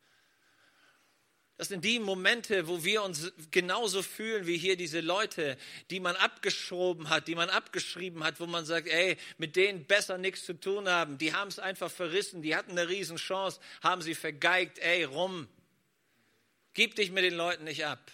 Das 1.58 1.70
sind 1.70 1.84
die 1.84 1.98
Momente, 1.98 2.68
wo 2.68 2.84
wir 2.84 3.02
uns 3.02 3.32
genauso 3.50 4.04
fühlen 4.04 4.46
wie 4.46 4.60
hier 4.60 4.78
diese 4.78 5.02
Leute, 5.02 5.58
die 5.90 6.00
man 6.00 6.16
abgeschoben 6.16 7.10
hat, 7.10 7.28
die 7.28 7.34
man 7.34 7.50
abgeschrieben 7.50 8.24
hat, 8.24 8.40
wo 8.40 8.46
man 8.46 8.64
sagt, 8.64 8.88
ey, 8.88 9.18
mit 9.40 9.56
denen 9.56 9.86
besser 9.86 10.20
nichts 10.20 10.46
zu 10.46 10.54
tun 10.54 10.88
haben. 10.88 11.18
Die 11.18 11.34
haben 11.34 11.48
es 11.48 11.58
einfach 11.58 11.90
verrissen, 11.90 12.44
die 12.44 12.56
hatten 12.56 12.72
eine 12.72 12.88
Riesenchance, 12.88 13.60
haben 13.82 14.04
sie 14.04 14.14
vergeigt, 14.14 14.78
ey, 14.78 15.04
rum. 15.04 15.48
Gib 16.76 16.96
dich 16.96 17.10
mit 17.10 17.24
den 17.24 17.34
Leuten 17.34 17.64
nicht 17.64 17.86
ab. 17.86 18.12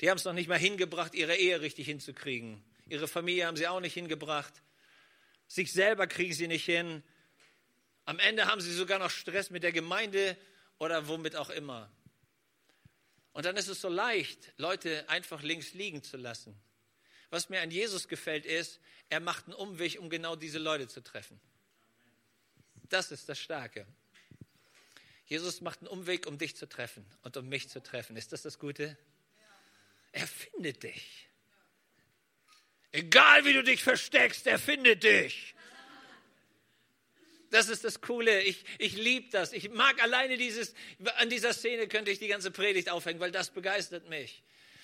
Die 0.00 0.08
haben 0.08 0.18
es 0.18 0.24
noch 0.24 0.34
nicht 0.34 0.48
mal 0.48 0.58
hingebracht, 0.58 1.14
ihre 1.14 1.34
Ehe 1.34 1.60
richtig 1.62 1.86
hinzukriegen. 1.86 2.62
Ihre 2.88 3.08
Familie 3.08 3.46
haben 3.46 3.56
sie 3.56 3.66
auch 3.66 3.80
nicht 3.80 3.94
hingebracht. 3.94 4.52
Sich 5.48 5.72
selber 5.72 6.06
kriegen 6.06 6.32
sie 6.32 6.46
nicht 6.46 6.64
hin. 6.64 7.02
Am 8.04 8.20
Ende 8.20 8.46
haben 8.46 8.60
sie 8.60 8.72
sogar 8.72 9.00
noch 9.00 9.10
Stress 9.10 9.50
mit 9.50 9.64
der 9.64 9.72
Gemeinde 9.72 10.36
oder 10.78 11.08
womit 11.08 11.34
auch 11.34 11.50
immer. 11.50 11.90
Und 13.34 13.44
dann 13.44 13.56
ist 13.56 13.68
es 13.68 13.80
so 13.80 13.88
leicht, 13.88 14.52
Leute 14.56 15.08
einfach 15.08 15.42
links 15.42 15.74
liegen 15.74 16.02
zu 16.02 16.16
lassen. 16.16 16.58
Was 17.30 17.48
mir 17.48 17.60
an 17.60 17.70
Jesus 17.72 18.06
gefällt, 18.06 18.46
ist, 18.46 18.80
er 19.08 19.18
macht 19.18 19.46
einen 19.46 19.54
Umweg, 19.54 19.98
um 19.98 20.08
genau 20.08 20.36
diese 20.36 20.58
Leute 20.58 20.86
zu 20.86 21.02
treffen. 21.02 21.40
Das 22.88 23.10
ist 23.10 23.28
das 23.28 23.40
Starke. 23.40 23.86
Jesus 25.26 25.60
macht 25.60 25.80
einen 25.80 25.88
Umweg, 25.88 26.26
um 26.28 26.38
dich 26.38 26.54
zu 26.54 26.68
treffen 26.68 27.04
und 27.22 27.36
um 27.36 27.48
mich 27.48 27.68
zu 27.68 27.82
treffen. 27.82 28.16
Ist 28.16 28.32
das 28.32 28.42
das 28.42 28.58
Gute? 28.58 28.96
Er 30.12 30.28
findet 30.28 30.84
dich. 30.84 31.28
Egal 32.92 33.44
wie 33.44 33.52
du 33.52 33.64
dich 33.64 33.82
versteckst, 33.82 34.46
er 34.46 34.60
findet 34.60 35.02
dich. 35.02 35.53
Das 37.54 37.68
ist 37.68 37.84
das 37.84 38.00
Coole. 38.00 38.42
Ich, 38.42 38.64
ich 38.78 38.96
liebe 38.96 39.30
das. 39.30 39.52
Ich 39.52 39.70
mag 39.70 40.02
alleine 40.02 40.36
dieses, 40.36 40.74
an 41.18 41.30
dieser 41.30 41.52
Szene 41.52 41.86
könnte 41.86 42.10
ich 42.10 42.18
die 42.18 42.26
ganze 42.26 42.50
Predigt 42.50 42.90
aufhängen, 42.90 43.20
weil 43.20 43.30
das 43.30 43.50
begeistert 43.50 44.08
mich. 44.08 44.42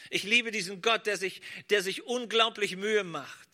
Ich 0.09 0.23
liebe 0.23 0.53
diesen 0.53 0.81
Gott, 0.81 1.05
der 1.07 1.17
sich, 1.17 1.43
der 1.71 1.83
sich 1.83 2.05
unglaublich 2.05 2.77
Mühe 2.77 3.03
macht, 3.03 3.49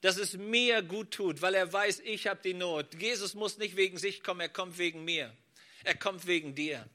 dass 0.00 0.16
es 0.16 0.38
mir 0.38 0.80
gut 0.80 1.10
tut, 1.10 1.42
weil 1.42 1.54
er 1.54 1.70
weiß, 1.70 2.00
ich 2.00 2.28
habe 2.28 2.40
die 2.42 2.54
Not. 2.54 2.94
Jesus 2.98 3.34
muss 3.34 3.58
nicht 3.58 3.76
wegen 3.76 3.98
sich 3.98 4.22
kommen, 4.22 4.40
er 4.40 4.48
kommt 4.48 4.78
wegen 4.78 5.04
mir. 5.04 5.36
Er 5.84 5.94
kommt 5.94 6.26
wegen 6.26 6.54
dir. 6.54 6.88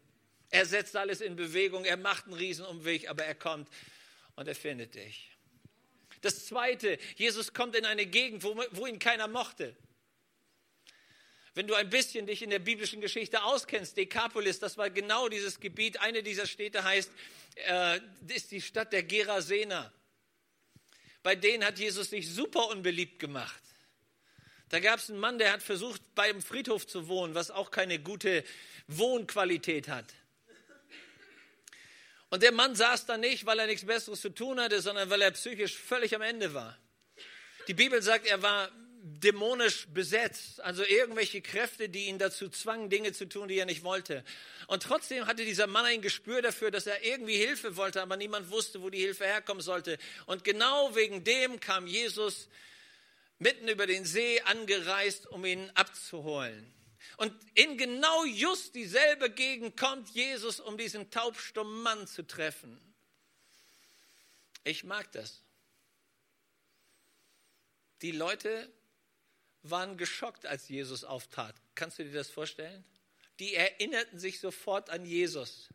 Er 0.50 0.66
setzt 0.66 0.96
alles 0.96 1.22
in 1.22 1.36
Bewegung, 1.36 1.86
er 1.86 1.98
macht 1.98 2.26
einen 2.26 2.34
Riesenumweg, 2.34 3.08
aber 3.08 3.24
er 3.24 3.36
kommt 3.36 3.70
und 4.36 4.48
er 4.48 4.56
findet 4.56 4.96
dich. 4.96 5.30
Das 6.22 6.48
zweite, 6.48 6.98
Jesus 7.18 7.54
kommt 7.54 7.76
in 7.76 7.86
eine 7.86 8.08
Gegend, 8.08 8.44
wo, 8.44 8.60
wo 8.72 8.88
ihn 8.88 8.98
keiner 8.98 9.28
mochte. 9.28 9.76
Wenn 11.56 11.68
du 11.68 11.74
ein 11.74 11.90
bisschen 11.90 12.28
dich 12.28 12.42
in 12.42 12.50
der 12.50 12.60
biblischen 12.60 13.00
Geschichte 13.00 13.42
auskennst, 13.44 13.96
Dekapolis, 13.96 14.60
das 14.60 14.78
war 14.78 14.90
genau 14.90 15.30
dieses 15.30 15.62
Gebiet. 15.62 16.02
Eine 16.02 16.22
dieser 16.22 16.48
Städte 16.48 16.84
heißt, 16.84 17.10
äh, 17.56 18.00
ist 18.28 18.52
die 18.52 18.62
Stadt 18.62 18.92
der 18.92 19.04
Gerasener. 19.04 19.92
Bei 21.24 21.36
denen 21.36 21.64
hat 21.64 21.80
Jesus 21.80 22.10
sich 22.10 22.30
super 22.30 22.68
unbeliebt 22.68 23.20
gemacht. 23.20 23.62
Da 24.68 24.82
gab 24.82 25.00
es 25.00 25.10
einen 25.10 25.20
Mann, 25.20 25.38
der 25.38 25.54
hat 25.54 25.64
versucht, 25.64 26.02
beim 26.14 26.42
Friedhof 26.42 26.86
zu 26.86 27.08
wohnen, 27.08 27.36
was 27.36 27.52
auch 27.52 27.72
keine 27.72 28.00
gute 28.00 28.44
Wohnqualität 28.88 29.88
hat. 29.88 30.14
Und 32.30 32.44
der 32.44 32.52
Mann 32.52 32.76
saß 32.76 33.06
da 33.06 33.16
nicht, 33.16 33.46
weil 33.46 33.60
er 33.60 33.68
nichts 33.68 33.86
Besseres 33.86 34.20
zu 34.20 34.30
tun 34.30 34.60
hatte, 34.60 34.82
sondern 34.82 35.10
weil 35.10 35.22
er 35.22 35.32
psychisch 35.32 35.78
völlig 35.78 36.14
am 36.16 36.22
Ende 36.22 36.54
war. 36.54 36.78
Die 37.70 37.74
Bibel 37.74 38.02
sagt, 38.02 38.26
er 38.26 38.42
war 38.42 38.70
dämonisch 39.08 39.86
besetzt, 39.90 40.60
also 40.62 40.84
irgendwelche 40.84 41.40
Kräfte, 41.40 41.90
die 41.90 42.06
ihn 42.06 42.18
dazu 42.18 42.50
zwangen, 42.50 42.90
Dinge 42.90 43.14
zu 43.14 43.30
tun, 43.30 43.48
die 43.48 43.60
er 43.60 43.68
nicht 43.68 43.84
wollte. 43.84 44.24
Und 44.66 44.82
trotzdem 44.82 45.28
hatte 45.28 45.46
dieser 45.46 45.68
Mann 45.68 45.86
ein 45.86 46.02
Gespür 46.02 46.42
dafür, 46.42 46.72
dass 46.72 46.88
er 46.88 47.04
irgendwie 47.06 47.38
Hilfe 47.38 47.76
wollte, 47.76 48.02
aber 48.02 48.18
niemand 48.18 48.50
wusste, 48.50 48.82
wo 48.82 48.90
die 48.90 49.00
Hilfe 49.00 49.26
herkommen 49.26 49.62
sollte. 49.62 50.00
Und 50.26 50.44
genau 50.44 50.96
wegen 50.96 51.24
dem 51.24 51.60
kam 51.60 51.86
Jesus 51.86 52.50
mitten 53.38 53.68
über 53.68 53.86
den 53.86 54.06
See 54.06 54.42
angereist, 54.42 55.28
um 55.28 55.46
ihn 55.46 55.70
abzuholen. 55.76 56.74
Und 57.18 57.32
in 57.54 57.78
genau 57.78 58.26
just 58.26 58.74
dieselbe 58.74 59.30
Gegend 59.30 59.78
kommt 59.78 60.10
Jesus, 60.10 60.60
um 60.60 60.80
diesen 60.80 61.12
taubstummen 61.12 61.84
Mann 61.84 62.08
zu 62.08 62.26
treffen. 62.26 62.82
Ich 64.64 64.84
mag 64.84 65.12
das. 65.12 65.44
Die 68.02 68.12
Leute 68.12 68.68
waren 69.70 69.98
geschockt, 69.98 70.46
als 70.46 70.70
Jesus 70.70 71.04
auftrat. 71.04 71.56
Kannst 71.76 72.00
du 72.00 72.04
dir 72.04 72.14
das 72.14 72.30
vorstellen? 72.30 72.84
Die 73.40 73.56
erinnerten 73.56 74.20
sich 74.20 74.40
sofort 74.40 74.90
an 74.90 75.06
Jesus. 75.06 75.70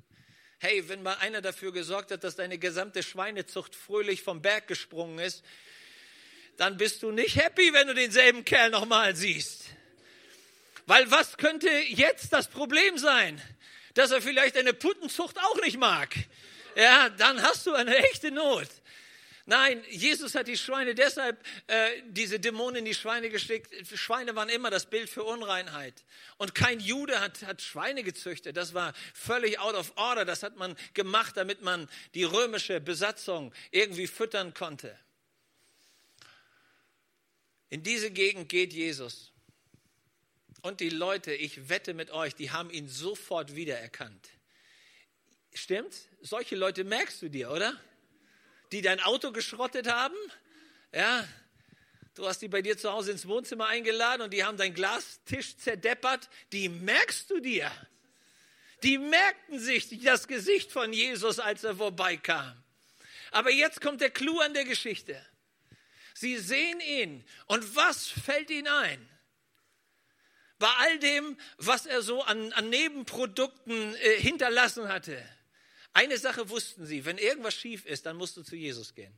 Hey, 0.58 0.88
wenn 0.88 1.02
mal 1.02 1.14
einer 1.14 1.40
dafür 1.40 1.72
gesorgt 1.72 2.10
hat, 2.10 2.24
dass 2.24 2.36
deine 2.36 2.58
gesamte 2.58 3.02
Schweinezucht 3.02 3.74
fröhlich 3.74 4.22
vom 4.22 4.42
Berg 4.42 4.68
gesprungen 4.68 5.18
ist, 5.18 5.42
dann 6.56 6.76
bist 6.76 7.02
du 7.02 7.10
nicht 7.10 7.36
happy, 7.36 7.72
wenn 7.72 7.86
du 7.86 7.94
denselben 7.94 8.44
Kerl 8.44 8.70
nochmal 8.70 9.16
siehst. 9.16 9.64
Weil 10.86 11.10
was 11.10 11.36
könnte 11.38 11.70
jetzt 11.70 12.32
das 12.32 12.48
Problem 12.48 12.98
sein? 12.98 13.40
Dass 13.94 14.10
er 14.10 14.20
vielleicht 14.20 14.56
eine 14.56 14.74
Puttenzucht 14.74 15.38
auch 15.38 15.60
nicht 15.62 15.78
mag. 15.78 16.14
Ja, 16.76 17.08
dann 17.08 17.42
hast 17.42 17.66
du 17.66 17.72
eine 17.72 17.96
echte 17.96 18.30
Not. 18.30 18.68
Nein, 19.50 19.82
Jesus 19.90 20.36
hat 20.36 20.46
die 20.46 20.56
Schweine 20.56 20.94
deshalb, 20.94 21.44
äh, 21.66 22.02
diese 22.06 22.38
Dämonen 22.38 22.76
in 22.76 22.84
die 22.84 22.94
Schweine 22.94 23.30
geschickt. 23.30 23.74
Schweine 23.98 24.36
waren 24.36 24.48
immer 24.48 24.70
das 24.70 24.86
Bild 24.86 25.10
für 25.10 25.24
Unreinheit. 25.24 26.04
Und 26.36 26.54
kein 26.54 26.78
Jude 26.78 27.20
hat, 27.20 27.42
hat 27.42 27.60
Schweine 27.60 28.04
gezüchtet. 28.04 28.56
Das 28.56 28.74
war 28.74 28.94
völlig 29.12 29.58
out 29.58 29.74
of 29.74 29.92
order. 29.96 30.24
Das 30.24 30.44
hat 30.44 30.54
man 30.54 30.76
gemacht, 30.94 31.36
damit 31.36 31.62
man 31.62 31.88
die 32.14 32.22
römische 32.22 32.80
Besatzung 32.80 33.52
irgendwie 33.72 34.06
füttern 34.06 34.54
konnte. 34.54 34.96
In 37.70 37.82
diese 37.82 38.12
Gegend 38.12 38.48
geht 38.48 38.72
Jesus. 38.72 39.32
Und 40.62 40.78
die 40.78 40.90
Leute, 40.90 41.34
ich 41.34 41.68
wette 41.68 41.92
mit 41.92 42.12
euch, 42.12 42.36
die 42.36 42.52
haben 42.52 42.70
ihn 42.70 42.88
sofort 42.88 43.56
wiedererkannt. 43.56 44.28
Stimmt's? 45.52 46.06
Solche 46.20 46.54
Leute 46.54 46.84
merkst 46.84 47.20
du 47.22 47.28
dir, 47.28 47.50
oder? 47.50 47.80
Die 48.72 48.82
dein 48.82 49.00
Auto 49.00 49.32
geschrottet 49.32 49.88
haben? 49.88 50.16
Ja. 50.92 51.26
Du 52.14 52.26
hast 52.26 52.42
die 52.42 52.48
bei 52.48 52.62
dir 52.62 52.76
zu 52.76 52.92
Hause 52.92 53.12
ins 53.12 53.26
Wohnzimmer 53.26 53.66
eingeladen 53.66 54.22
und 54.22 54.32
die 54.32 54.44
haben 54.44 54.56
deinen 54.56 54.74
Glastisch 54.74 55.56
zerdeppert. 55.56 56.28
Die 56.52 56.68
merkst 56.68 57.30
du 57.30 57.40
dir. 57.40 57.70
Die 58.82 58.98
merkten 58.98 59.58
sich 59.58 60.00
das 60.02 60.26
Gesicht 60.26 60.72
von 60.72 60.92
Jesus, 60.92 61.38
als 61.38 61.64
er 61.64 61.76
vorbeikam. 61.76 62.62
Aber 63.30 63.50
jetzt 63.50 63.80
kommt 63.80 64.00
der 64.00 64.10
Clou 64.10 64.40
an 64.40 64.54
der 64.54 64.64
Geschichte. 64.64 65.24
Sie 66.14 66.38
sehen 66.38 66.80
ihn. 66.80 67.24
Und 67.46 67.76
was 67.76 68.08
fällt 68.08 68.50
ihnen 68.50 68.68
ein? 68.68 69.08
Bei 70.58 70.68
all 70.78 70.98
dem, 70.98 71.38
was 71.56 71.86
er 71.86 72.02
so 72.02 72.22
an, 72.22 72.52
an 72.52 72.68
Nebenprodukten 72.68 73.94
äh, 73.94 74.20
hinterlassen 74.20 74.88
hatte. 74.88 75.22
Eine 75.92 76.18
Sache 76.18 76.48
wussten 76.48 76.86
sie, 76.86 77.04
wenn 77.04 77.18
irgendwas 77.18 77.54
schief 77.54 77.84
ist, 77.84 78.06
dann 78.06 78.16
musst 78.16 78.36
du 78.36 78.42
zu 78.42 78.56
Jesus 78.56 78.94
gehen 78.94 79.14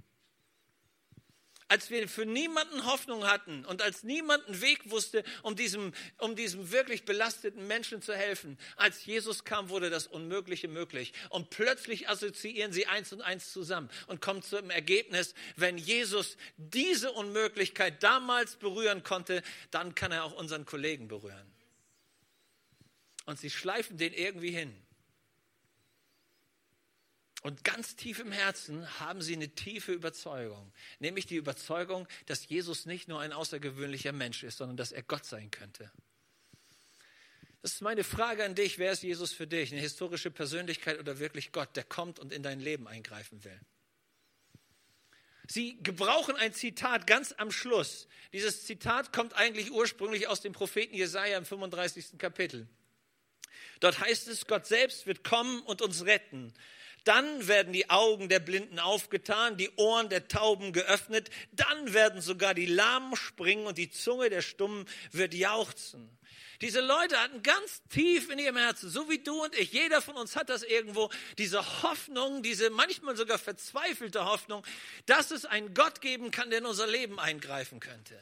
als 1.72 1.88
wir 1.88 2.06
für 2.06 2.26
niemanden 2.26 2.84
Hoffnung 2.84 3.26
hatten 3.26 3.64
und 3.64 3.80
als 3.80 4.02
niemand 4.02 4.46
einen 4.46 4.60
Weg 4.60 4.90
wusste, 4.90 5.24
um 5.42 5.56
diesem, 5.56 5.94
um 6.18 6.36
diesem 6.36 6.70
wirklich 6.70 7.06
belasteten 7.06 7.66
Menschen 7.66 8.02
zu 8.02 8.14
helfen, 8.14 8.58
als 8.76 9.06
Jesus 9.06 9.44
kam, 9.44 9.70
wurde 9.70 9.88
das 9.88 10.06
Unmögliche 10.06 10.68
möglich. 10.68 11.14
Und 11.30 11.48
plötzlich 11.48 12.10
assoziieren 12.10 12.74
sie 12.74 12.88
eins 12.88 13.10
und 13.14 13.22
eins 13.22 13.54
zusammen 13.54 13.88
und 14.06 14.20
kommen 14.20 14.42
zum 14.42 14.68
Ergebnis, 14.68 15.34
wenn 15.56 15.78
Jesus 15.78 16.36
diese 16.58 17.10
Unmöglichkeit 17.12 18.02
damals 18.02 18.56
berühren 18.56 19.02
konnte, 19.02 19.42
dann 19.70 19.94
kann 19.94 20.12
er 20.12 20.24
auch 20.24 20.34
unseren 20.34 20.66
Kollegen 20.66 21.08
berühren. 21.08 21.50
Und 23.24 23.40
sie 23.40 23.48
schleifen 23.48 23.96
den 23.96 24.12
irgendwie 24.12 24.50
hin. 24.50 24.76
Und 27.42 27.64
ganz 27.64 27.96
tief 27.96 28.20
im 28.20 28.30
Herzen 28.30 28.88
haben 29.00 29.20
sie 29.20 29.34
eine 29.34 29.48
tiefe 29.48 29.92
Überzeugung, 29.92 30.72
nämlich 31.00 31.26
die 31.26 31.34
Überzeugung, 31.34 32.06
dass 32.26 32.48
Jesus 32.48 32.86
nicht 32.86 33.08
nur 33.08 33.20
ein 33.20 33.32
außergewöhnlicher 33.32 34.12
Mensch 34.12 34.44
ist, 34.44 34.58
sondern 34.58 34.76
dass 34.76 34.92
er 34.92 35.02
Gott 35.02 35.24
sein 35.24 35.50
könnte. 35.50 35.90
Das 37.60 37.74
ist 37.74 37.80
meine 37.80 38.04
Frage 38.04 38.44
an 38.44 38.54
dich. 38.54 38.78
Wer 38.78 38.92
ist 38.92 39.02
Jesus 39.02 39.32
für 39.32 39.48
dich? 39.48 39.72
Eine 39.72 39.80
historische 39.80 40.30
Persönlichkeit 40.30 41.00
oder 41.00 41.18
wirklich 41.18 41.50
Gott, 41.50 41.74
der 41.74 41.84
kommt 41.84 42.20
und 42.20 42.32
in 42.32 42.44
dein 42.44 42.60
Leben 42.60 42.86
eingreifen 42.86 43.42
will? 43.44 43.60
Sie 45.48 45.82
gebrauchen 45.82 46.36
ein 46.36 46.54
Zitat 46.54 47.06
ganz 47.08 47.34
am 47.36 47.50
Schluss. 47.50 48.06
Dieses 48.32 48.64
Zitat 48.64 49.12
kommt 49.12 49.34
eigentlich 49.34 49.72
ursprünglich 49.72 50.28
aus 50.28 50.40
dem 50.40 50.52
Propheten 50.52 50.94
Jesaja 50.94 51.36
im 51.36 51.44
35. 51.44 52.18
Kapitel. 52.18 52.68
Dort 53.80 53.98
heißt 53.98 54.28
es, 54.28 54.46
Gott 54.46 54.66
selbst 54.66 55.06
wird 55.06 55.24
kommen 55.24 55.60
und 55.62 55.82
uns 55.82 56.04
retten. 56.04 56.54
Dann 57.04 57.48
werden 57.48 57.72
die 57.72 57.90
Augen 57.90 58.28
der 58.28 58.38
Blinden 58.38 58.78
aufgetan, 58.78 59.56
die 59.56 59.70
Ohren 59.76 60.08
der 60.08 60.28
Tauben 60.28 60.72
geöffnet, 60.72 61.30
dann 61.52 61.92
werden 61.92 62.20
sogar 62.20 62.54
die 62.54 62.66
Lahmen 62.66 63.16
springen 63.16 63.66
und 63.66 63.78
die 63.78 63.90
Zunge 63.90 64.30
der 64.30 64.42
Stummen 64.42 64.86
wird 65.10 65.34
jauchzen. 65.34 66.16
Diese 66.62 66.80
Leute 66.80 67.20
hatten 67.20 67.42
ganz 67.42 67.82
tief 67.88 68.30
in 68.30 68.38
ihrem 68.38 68.56
Herzen, 68.56 68.88
so 68.88 69.10
wie 69.10 69.18
du 69.18 69.42
und 69.42 69.52
ich, 69.58 69.72
jeder 69.72 70.00
von 70.00 70.14
uns 70.14 70.36
hat 70.36 70.48
das 70.48 70.62
irgendwo, 70.62 71.10
diese 71.36 71.82
Hoffnung, 71.82 72.44
diese 72.44 72.70
manchmal 72.70 73.16
sogar 73.16 73.38
verzweifelte 73.38 74.24
Hoffnung, 74.24 74.64
dass 75.06 75.32
es 75.32 75.44
einen 75.44 75.74
Gott 75.74 76.00
geben 76.00 76.30
kann, 76.30 76.50
der 76.50 76.60
in 76.60 76.66
unser 76.66 76.86
Leben 76.86 77.18
eingreifen 77.18 77.80
könnte. 77.80 78.16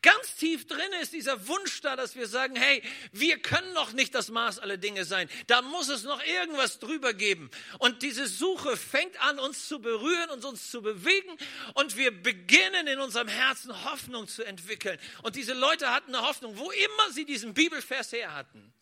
Ganz 0.00 0.36
tief 0.36 0.66
drin 0.66 0.92
ist 1.02 1.12
dieser 1.12 1.48
Wunsch 1.48 1.80
da, 1.80 1.96
dass 1.96 2.14
wir 2.14 2.28
sagen, 2.28 2.54
hey, 2.54 2.82
wir 3.12 3.38
können 3.38 3.72
noch 3.72 3.92
nicht 3.92 4.14
das 4.14 4.28
Maß 4.30 4.60
aller 4.60 4.76
Dinge 4.76 5.04
sein. 5.04 5.28
Da 5.48 5.62
muss 5.62 5.88
es 5.88 6.04
noch 6.04 6.22
irgendwas 6.24 6.78
drüber 6.78 7.14
geben. 7.14 7.50
Und 7.78 8.02
diese 8.02 8.26
Suche 8.26 8.76
fängt 8.76 9.20
an, 9.22 9.38
uns 9.38 9.66
zu 9.66 9.80
berühren 9.80 10.30
und 10.30 10.44
uns 10.44 10.70
zu 10.70 10.82
bewegen. 10.82 11.36
Und 11.74 11.96
wir 11.96 12.10
beginnen 12.10 12.86
in 12.86 13.00
unserem 13.00 13.28
Herzen 13.28 13.84
Hoffnung 13.84 14.28
zu 14.28 14.44
entwickeln. 14.44 14.98
Und 15.22 15.36
diese 15.36 15.54
Leute 15.54 15.92
hatten 15.92 16.14
eine 16.14 16.26
Hoffnung, 16.26 16.56
wo 16.58 16.70
immer 16.70 17.12
sie 17.12 17.24
diesen 17.24 17.54
Bibelvers 17.54 18.12
her 18.12 18.34
hatten. 18.34 18.72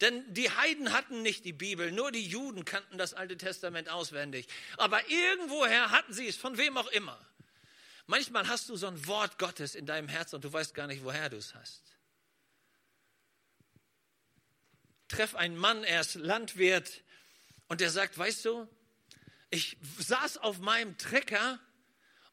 Denn 0.00 0.32
die 0.32 0.50
Heiden 0.50 0.92
hatten 0.92 1.22
nicht 1.22 1.44
die 1.44 1.52
Bibel, 1.52 1.90
nur 1.90 2.12
die 2.12 2.24
Juden 2.24 2.64
kannten 2.64 2.98
das 2.98 3.14
Alte 3.14 3.36
Testament 3.36 3.88
auswendig. 3.88 4.46
Aber 4.76 5.08
irgendwoher 5.10 5.90
hatten 5.90 6.12
sie 6.12 6.28
es, 6.28 6.36
von 6.36 6.56
wem 6.56 6.76
auch 6.76 6.88
immer. 6.88 7.18
Manchmal 8.10 8.48
hast 8.48 8.70
du 8.70 8.76
so 8.76 8.86
ein 8.86 9.06
Wort 9.06 9.38
Gottes 9.38 9.74
in 9.74 9.84
deinem 9.84 10.08
Herzen 10.08 10.36
und 10.36 10.44
du 10.44 10.50
weißt 10.50 10.74
gar 10.74 10.86
nicht, 10.86 11.04
woher 11.04 11.28
du 11.28 11.36
es 11.36 11.54
hast. 11.54 11.82
Treff 15.08 15.34
einen 15.34 15.58
Mann, 15.58 15.84
er 15.84 16.00
ist 16.00 16.14
Landwirt 16.14 17.02
und 17.66 17.82
der 17.82 17.90
sagt, 17.90 18.16
weißt 18.16 18.46
du, 18.46 18.66
ich 19.50 19.76
saß 19.98 20.38
auf 20.38 20.58
meinem 20.58 20.96
Trecker 20.96 21.60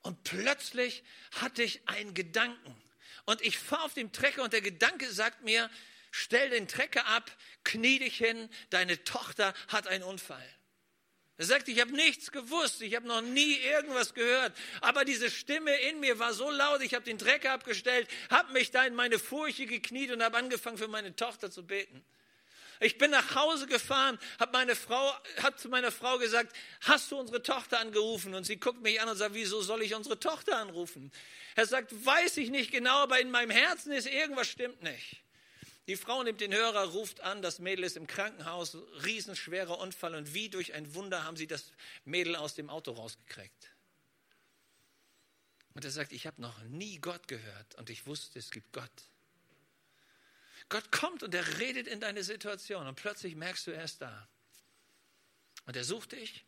und 0.02 0.24
plötzlich 0.24 1.04
hatte 1.32 1.62
ich 1.62 1.86
einen 1.90 2.14
Gedanken. 2.14 2.82
Und 3.26 3.42
ich 3.42 3.60
fahre 3.60 3.84
auf 3.84 3.94
dem 3.94 4.14
Trecker 4.14 4.44
und 4.44 4.54
der 4.54 4.62
Gedanke 4.62 5.12
sagt 5.12 5.44
mir, 5.44 5.70
stell 6.10 6.52
den 6.52 6.70
Trecker 6.70 7.06
ab, 7.06 7.30
knie 7.66 8.00
dich 8.00 8.16
hin, 8.18 8.50
deine 8.70 9.04
Tochter 9.04 9.54
hat 9.68 9.88
einen 9.88 10.06
Unfall. 10.06 10.48
Er 11.38 11.46
sagt, 11.46 11.68
ich 11.68 11.82
habe 11.82 11.92
nichts 11.92 12.32
gewusst, 12.32 12.82
ich 12.82 12.96
habe 12.96 13.08
noch 13.08 13.22
nie 13.22 13.58
irgendwas 13.58 14.14
gehört, 14.14 14.54
aber 14.80 15.04
diese 15.04 15.30
Stimme 15.30 15.76
in 15.90 16.00
mir 16.00 16.18
war 16.18 16.34
so 16.34 16.50
laut, 16.50 16.82
ich 16.82 16.94
habe 16.94 17.04
den 17.04 17.18
Dreck 17.18 17.46
abgestellt, 17.46 18.08
habe 18.30 18.54
mich 18.54 18.72
da 18.72 18.86
in 18.86 18.96
meine 18.96 19.20
Furche 19.20 19.66
gekniet 19.66 20.12
und 20.12 20.24
habe 20.24 20.38
angefangen 20.38 20.78
für 20.78 20.88
meine 20.88 21.14
Tochter 21.14 21.52
zu 21.52 21.66
beten. 21.66 22.06
Ich 22.80 22.98
bin 22.98 23.12
nach 23.12 23.36
Hause 23.36 23.68
gefahren, 23.68 24.20
habe 24.40 24.52
meine 24.54 24.76
Frau, 24.76 25.14
hab 25.42 25.60
zu 25.60 25.70
meiner 25.70 25.92
Frau 25.92 26.18
gesagt, 26.18 26.56
hast 26.82 27.12
du 27.12 27.18
unsere 27.18 27.42
Tochter 27.42 27.80
angerufen? 27.80 28.34
Und 28.34 28.46
sie 28.46 28.58
guckt 28.58 28.82
mich 28.82 29.02
an 29.02 29.08
und 29.08 29.16
sagt, 29.16 29.34
wieso 29.34 29.62
soll 29.62 29.82
ich 29.82 29.96
unsere 29.96 30.20
Tochter 30.20 30.58
anrufen? 30.58 31.12
Er 31.56 31.66
sagt, 31.66 32.06
weiß 32.06 32.38
ich 32.38 32.50
nicht 32.50 32.72
genau, 32.72 32.98
aber 32.98 33.20
in 33.20 33.32
meinem 33.32 33.52
Herzen 33.52 33.92
ist 33.94 34.08
irgendwas 34.08 34.48
stimmt 34.48 34.84
nicht. 34.84 35.25
Die 35.88 35.96
Frau 35.96 36.24
nimmt 36.24 36.42
den 36.42 36.54
Hörer, 36.54 36.86
ruft 36.92 37.22
an, 37.22 37.42
das 37.42 37.60
Mädel 37.60 37.84
ist 37.84 37.96
im 37.96 38.08
Krankenhaus, 38.08 38.76
riesenschwerer 39.04 39.78
Unfall 39.78 40.16
und 40.16 40.34
wie 40.34 40.50
durch 40.50 40.74
ein 40.74 40.96
Wunder 40.96 41.24
haben 41.24 41.38
sie 41.38 41.46
das 41.46 41.72
Mädel 42.06 42.36
aus 42.36 42.56
dem 42.56 42.70
Auto 42.70 42.92
rausgekriegt. 42.92 43.72
Und 45.76 45.86
er 45.86 45.92
sagt, 45.92 46.12
ich 46.12 46.26
habe 46.26 46.42
noch 46.42 46.60
nie 46.64 46.98
Gott 46.98 47.28
gehört 47.28 47.76
und 47.76 47.90
ich 47.90 48.08
wusste, 48.08 48.40
es 48.40 48.50
gibt 48.50 48.74
Gott. 48.74 49.10
Gott 50.70 50.92
kommt 50.92 51.22
und 51.22 51.36
er 51.36 51.60
redet 51.60 51.88
in 51.88 52.00
deine 52.00 52.24
Situation 52.24 52.88
und 52.88 52.96
plötzlich 52.96 53.36
merkst 53.36 53.68
du, 53.68 53.72
er 53.72 53.84
ist 53.84 54.02
da. 54.02 54.28
Und 55.66 55.76
er 55.76 55.84
sucht 55.84 56.14
dich 56.14 56.46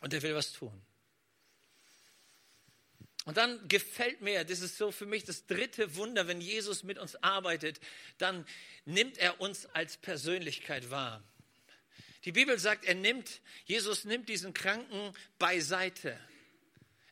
und 0.00 0.14
er 0.14 0.22
will 0.22 0.34
was 0.34 0.52
tun. 0.52 0.80
Und 3.28 3.36
dann 3.36 3.68
gefällt 3.68 4.22
mir, 4.22 4.42
das 4.42 4.60
ist 4.60 4.78
so 4.78 4.90
für 4.90 5.04
mich 5.04 5.22
das 5.22 5.44
dritte 5.44 5.96
Wunder, 5.96 6.26
wenn 6.28 6.40
Jesus 6.40 6.82
mit 6.82 6.98
uns 6.98 7.14
arbeitet, 7.16 7.78
dann 8.16 8.46
nimmt 8.86 9.18
er 9.18 9.38
uns 9.38 9.66
als 9.74 9.98
Persönlichkeit 9.98 10.90
wahr. 10.90 11.22
Die 12.24 12.32
Bibel 12.32 12.58
sagt, 12.58 12.86
er 12.86 12.94
nimmt, 12.94 13.42
Jesus 13.66 14.06
nimmt 14.06 14.30
diesen 14.30 14.54
Kranken 14.54 15.12
beiseite. 15.38 16.18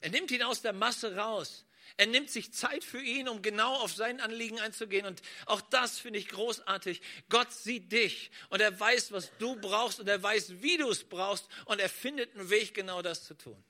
Er 0.00 0.08
nimmt 0.08 0.30
ihn 0.30 0.42
aus 0.42 0.62
der 0.62 0.72
Masse 0.72 1.16
raus. 1.16 1.66
Er 1.98 2.06
nimmt 2.06 2.30
sich 2.30 2.50
Zeit 2.50 2.82
für 2.82 3.02
ihn, 3.02 3.28
um 3.28 3.42
genau 3.42 3.74
auf 3.74 3.92
sein 3.92 4.22
Anliegen 4.22 4.58
einzugehen. 4.58 5.04
Und 5.04 5.20
auch 5.44 5.60
das 5.60 5.98
finde 5.98 6.18
ich 6.18 6.28
großartig. 6.28 7.02
Gott 7.28 7.52
sieht 7.52 7.92
dich 7.92 8.30
und 8.48 8.62
er 8.62 8.80
weiß, 8.80 9.12
was 9.12 9.36
du 9.36 9.56
brauchst 9.56 10.00
und 10.00 10.08
er 10.08 10.22
weiß, 10.22 10.62
wie 10.62 10.78
du 10.78 10.88
es 10.88 11.04
brauchst 11.04 11.46
und 11.66 11.78
er 11.78 11.90
findet 11.90 12.34
einen 12.34 12.48
Weg, 12.48 12.72
genau 12.72 13.02
das 13.02 13.24
zu 13.24 13.34
tun. 13.34 13.62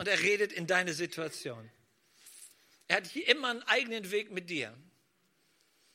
Und 0.00 0.08
er 0.08 0.18
redet 0.22 0.50
in 0.54 0.66
deine 0.66 0.94
Situation. 0.94 1.70
Er 2.88 2.96
hat 2.96 3.06
hier 3.06 3.28
immer 3.28 3.50
einen 3.50 3.62
eigenen 3.64 4.10
Weg 4.10 4.30
mit 4.30 4.48
dir. 4.48 4.74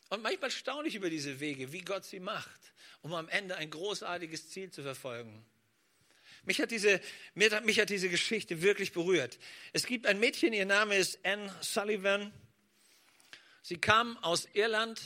Und 0.09 0.21
manchmal 0.21 0.51
staune 0.51 0.87
ich 0.87 0.93
über 0.93 1.09
diese 1.09 1.39
Wege, 1.39 1.71
wie 1.71 1.81
Gott 1.81 2.05
sie 2.05 2.19
macht, 2.19 2.61
um 3.01 3.15
am 3.15 3.27
Ende 3.29 3.55
ein 3.55 3.71
großartiges 3.71 4.51
Ziel 4.51 4.69
zu 4.69 4.83
verfolgen. 4.83 5.43
Mich 6.43 6.61
hat, 6.61 6.69
diese, 6.69 7.01
mich 7.33 7.79
hat 7.79 7.89
diese 7.89 8.07
Geschichte 8.09 8.61
wirklich 8.61 8.91
berührt. 8.91 9.39
Es 9.73 9.87
gibt 9.87 10.05
ein 10.05 10.19
Mädchen, 10.19 10.53
ihr 10.53 10.67
Name 10.67 10.97
ist 10.97 11.17
Anne 11.25 11.51
Sullivan. 11.61 12.31
Sie 13.63 13.77
kam 13.77 14.17
aus 14.17 14.47
Irland. 14.53 15.01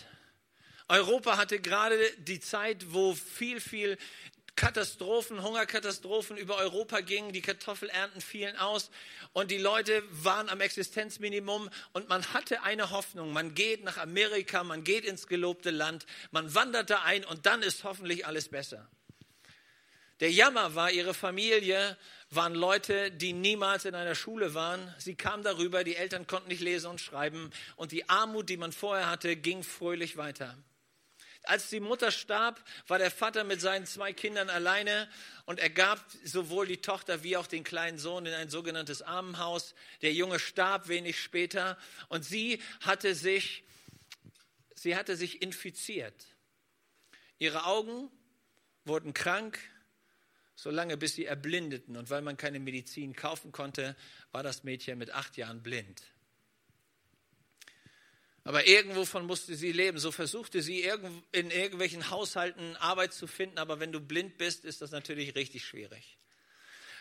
Europa 0.90 1.38
hatte 1.38 1.62
gerade 1.62 1.98
die 2.18 2.42
Zeit, 2.42 2.92
wo 2.92 3.16
viel, 3.16 3.62
viel 3.62 3.98
Katastrophen, 4.60 5.42
Hungerkatastrophen 5.42 6.36
über 6.36 6.58
Europa 6.58 7.00
gingen, 7.00 7.32
die 7.32 7.42
Kartoffelernten 7.42 8.20
fielen 8.20 8.58
aus 8.58 8.92
und 9.32 9.52
die 9.52 9.58
Leute 9.58 10.04
waren 10.12 10.50
am 10.50 10.60
Existenzminimum 10.60 11.70
und 11.94 12.10
man 12.10 12.26
hatte 12.34 12.62
eine 12.64 12.90
Hoffnung, 12.90 13.32
man 13.32 13.56
geht 13.56 13.86
nach 13.86 13.98
Amerika, 13.98 14.66
man 14.66 14.84
geht 14.84 15.06
ins 15.06 15.28
gelobte 15.28 15.72
Land, 15.72 16.06
man 16.32 16.54
wandert 16.56 16.90
da 16.90 17.04
ein 17.04 17.24
und 17.24 17.46
dann 17.46 17.62
ist 17.62 17.86
hoffentlich 17.86 18.26
alles 18.26 18.50
besser. 18.50 18.90
Der 20.20 20.30
Jammer 20.30 20.76
war, 20.76 20.92
ihre 20.92 21.14
Familie 21.14 21.96
waren 22.30 22.54
Leute, 22.54 23.12
die 23.12 23.32
niemals 23.32 23.86
in 23.86 23.96
einer 23.96 24.14
Schule 24.14 24.56
waren. 24.56 24.94
Sie 24.98 25.16
kamen 25.16 25.42
darüber, 25.42 25.86
die 25.86 25.96
Eltern 25.96 26.28
konnten 26.28 26.50
nicht 26.50 26.60
lesen 26.60 26.88
und 26.88 27.00
schreiben 27.00 27.50
und 27.78 27.94
die 27.94 28.10
Armut, 28.10 28.50
die 28.50 28.58
man 28.58 28.74
vorher 28.74 29.10
hatte, 29.10 29.38
ging 29.38 29.64
fröhlich 29.64 30.18
weiter. 30.18 30.58
Als 31.44 31.70
die 31.70 31.80
Mutter 31.80 32.12
starb, 32.12 32.64
war 32.88 33.00
der 33.00 33.12
Vater 33.12 33.44
mit 33.44 33.62
seinen 33.62 33.86
zwei 33.86 34.14
Kindern 34.14 34.50
alleine 34.50 35.10
und 35.46 35.60
er 35.60 35.70
gab 35.70 36.04
sowohl 36.24 36.68
die 36.68 36.82
Tochter 36.82 37.24
wie 37.24 37.38
auch 37.38 37.48
den 37.48 37.64
kleinen 37.64 37.98
Sohn 37.98 38.26
in 38.26 38.34
ein 38.34 38.50
sogenanntes 38.50 39.02
Armenhaus. 39.02 39.74
Der 40.02 40.14
Junge 40.14 40.40
starb 40.40 40.90
wenig 40.90 41.20
später 41.20 41.78
und 42.10 42.26
sie 42.26 42.62
hatte 42.82 43.16
sich, 43.16 43.64
sie 44.76 44.96
hatte 44.96 45.16
sich 45.16 45.42
infiziert. 45.42 46.26
Ihre 47.38 47.66
Augen 47.66 48.12
wurden 48.84 49.14
krank, 49.14 49.60
so 50.56 50.70
lange 50.70 50.98
bis 50.98 51.16
sie 51.16 51.26
erblindeten. 51.26 51.96
Und 51.96 52.10
weil 52.10 52.22
man 52.22 52.36
keine 52.36 52.60
Medizin 52.60 53.16
kaufen 53.16 53.54
konnte, 53.54 53.96
war 54.34 54.44
das 54.44 54.64
Mädchen 54.66 54.98
mit 54.98 55.12
acht 55.12 55.38
Jahren 55.38 55.64
blind. 55.64 56.04
Aber 58.50 58.66
irgendwovon 58.66 59.28
musste 59.28 59.54
sie 59.54 59.72
leben. 59.72 60.00
So 60.00 60.12
versuchte 60.12 60.64
sie 60.64 60.82
in 61.32 61.52
irgendwelchen 61.52 62.10
Haushalten 62.10 62.76
Arbeit 62.78 63.14
zu 63.14 63.28
finden. 63.28 63.60
Aber 63.60 63.80
wenn 63.80 63.92
du 63.92 64.00
blind 64.00 64.40
bist, 64.40 64.66
ist 64.66 64.82
das 64.82 64.90
natürlich 64.90 65.36
richtig 65.36 65.64
schwierig. 65.64 66.18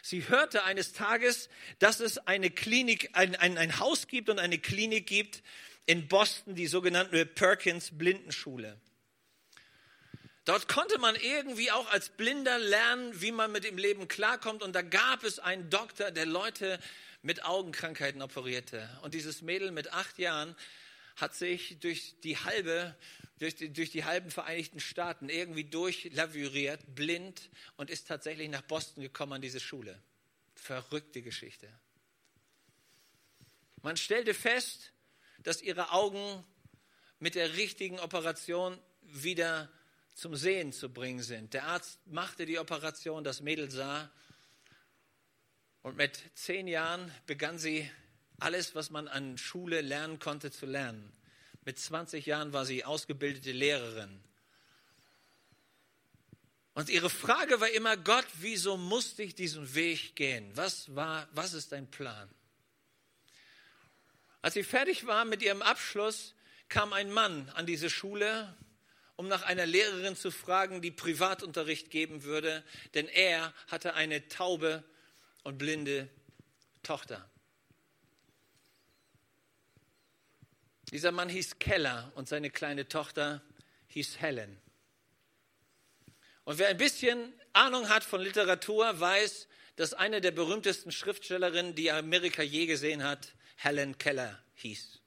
Sie 0.02 0.28
hörte 0.28 0.64
eines 0.64 0.92
Tages, 0.92 1.48
dass 1.78 2.00
es 2.00 2.18
eine 2.18 2.50
Klinik, 2.50 3.08
ein, 3.14 3.34
ein, 3.34 3.56
ein 3.56 3.78
Haus 3.78 4.08
gibt 4.08 4.28
und 4.28 4.38
eine 4.38 4.58
Klinik 4.58 5.06
gibt 5.06 5.42
in 5.86 6.06
Boston, 6.06 6.54
die 6.54 6.66
sogenannte 6.66 7.24
Perkins 7.24 7.96
Blindenschule. 7.96 8.78
Dort 10.44 10.68
konnte 10.68 10.98
man 10.98 11.16
irgendwie 11.16 11.70
auch 11.70 11.90
als 11.90 12.10
Blinder 12.10 12.58
lernen, 12.58 13.22
wie 13.22 13.32
man 13.32 13.52
mit 13.52 13.64
dem 13.64 13.78
Leben 13.78 14.06
klarkommt. 14.06 14.62
Und 14.62 14.74
da 14.74 14.82
gab 14.82 15.24
es 15.24 15.38
einen 15.38 15.70
Doktor, 15.70 16.10
der 16.10 16.26
Leute 16.26 16.78
mit 17.22 17.42
Augenkrankheiten 17.42 18.20
operierte. 18.20 18.86
Und 19.00 19.14
dieses 19.14 19.40
Mädel 19.40 19.70
mit 19.70 19.94
acht 19.94 20.18
Jahren 20.18 20.54
hat 21.20 21.34
sich 21.34 21.78
durch 21.80 22.14
die 22.22 22.36
halbe, 22.38 22.96
durch 23.38 23.56
die, 23.56 23.72
durch 23.72 23.90
die 23.90 24.04
halben 24.04 24.30
Vereinigten 24.30 24.80
Staaten 24.80 25.28
irgendwie 25.28 25.64
durchlavuriert, 25.64 26.94
blind 26.94 27.50
und 27.76 27.90
ist 27.90 28.06
tatsächlich 28.06 28.48
nach 28.48 28.62
Boston 28.62 29.02
gekommen 29.02 29.34
an 29.34 29.42
diese 29.42 29.60
Schule. 29.60 30.00
Verrückte 30.54 31.20
Geschichte. 31.22 31.68
Man 33.82 33.96
stellte 33.96 34.32
fest, 34.32 34.92
dass 35.40 35.60
ihre 35.60 35.92
Augen 35.92 36.44
mit 37.18 37.34
der 37.34 37.56
richtigen 37.56 37.98
Operation 37.98 38.78
wieder 39.02 39.70
zum 40.14 40.36
Sehen 40.36 40.72
zu 40.72 40.92
bringen 40.92 41.22
sind. 41.22 41.54
Der 41.54 41.64
Arzt 41.64 41.98
machte 42.06 42.46
die 42.46 42.58
Operation, 42.58 43.24
das 43.24 43.40
Mädel 43.40 43.70
sah 43.70 44.10
und 45.82 45.96
mit 45.96 46.20
zehn 46.34 46.68
Jahren 46.68 47.12
begann 47.26 47.58
sie 47.58 47.90
alles, 48.38 48.74
was 48.74 48.90
man 48.90 49.08
an 49.08 49.38
Schule 49.38 49.80
lernen 49.80 50.18
konnte, 50.18 50.50
zu 50.50 50.66
lernen. 50.66 51.12
Mit 51.64 51.78
20 51.78 52.26
Jahren 52.26 52.52
war 52.52 52.64
sie 52.64 52.84
ausgebildete 52.84 53.52
Lehrerin. 53.52 54.20
Und 56.74 56.88
ihre 56.88 57.10
Frage 57.10 57.60
war 57.60 57.70
immer, 57.70 57.96
Gott, 57.96 58.26
wieso 58.34 58.76
musste 58.76 59.22
ich 59.22 59.34
diesen 59.34 59.74
Weg 59.74 60.14
gehen? 60.14 60.50
Was 60.54 60.94
war, 60.94 61.28
was 61.32 61.52
ist 61.52 61.72
dein 61.72 61.90
Plan? 61.90 62.28
Als 64.40 64.54
sie 64.54 64.62
fertig 64.62 65.06
war 65.06 65.24
mit 65.24 65.42
ihrem 65.42 65.62
Abschluss, 65.62 66.34
kam 66.68 66.92
ein 66.92 67.10
Mann 67.10 67.48
an 67.54 67.66
diese 67.66 67.90
Schule 67.90 68.54
um 69.18 69.26
nach 69.26 69.42
einer 69.42 69.66
Lehrerin 69.66 70.14
zu 70.14 70.30
fragen, 70.30 70.80
die 70.80 70.92
Privatunterricht 70.92 71.90
geben 71.90 72.22
würde, 72.22 72.62
denn 72.94 73.08
er 73.08 73.52
hatte 73.66 73.94
eine 73.94 74.28
taube 74.28 74.84
und 75.42 75.58
blinde 75.58 76.08
Tochter. 76.84 77.28
Dieser 80.90 81.12
Mann 81.12 81.28
hieß 81.28 81.58
Keller 81.58 82.10
und 82.14 82.28
seine 82.28 82.50
kleine 82.50 82.88
Tochter 82.88 83.42
hieß 83.88 84.20
Helen. 84.20 84.58
Und 86.44 86.58
wer 86.58 86.68
ein 86.68 86.78
bisschen 86.78 87.34
Ahnung 87.52 87.90
hat 87.90 88.04
von 88.04 88.22
Literatur, 88.22 88.98
weiß, 88.98 89.48
dass 89.76 89.92
eine 89.92 90.20
der 90.20 90.30
berühmtesten 90.30 90.90
Schriftstellerinnen, 90.90 91.74
die 91.74 91.90
Amerika 91.90 92.42
je 92.42 92.66
gesehen 92.66 93.04
hat, 93.04 93.34
Helen 93.56 93.98
Keller 93.98 94.42
hieß. 94.54 95.00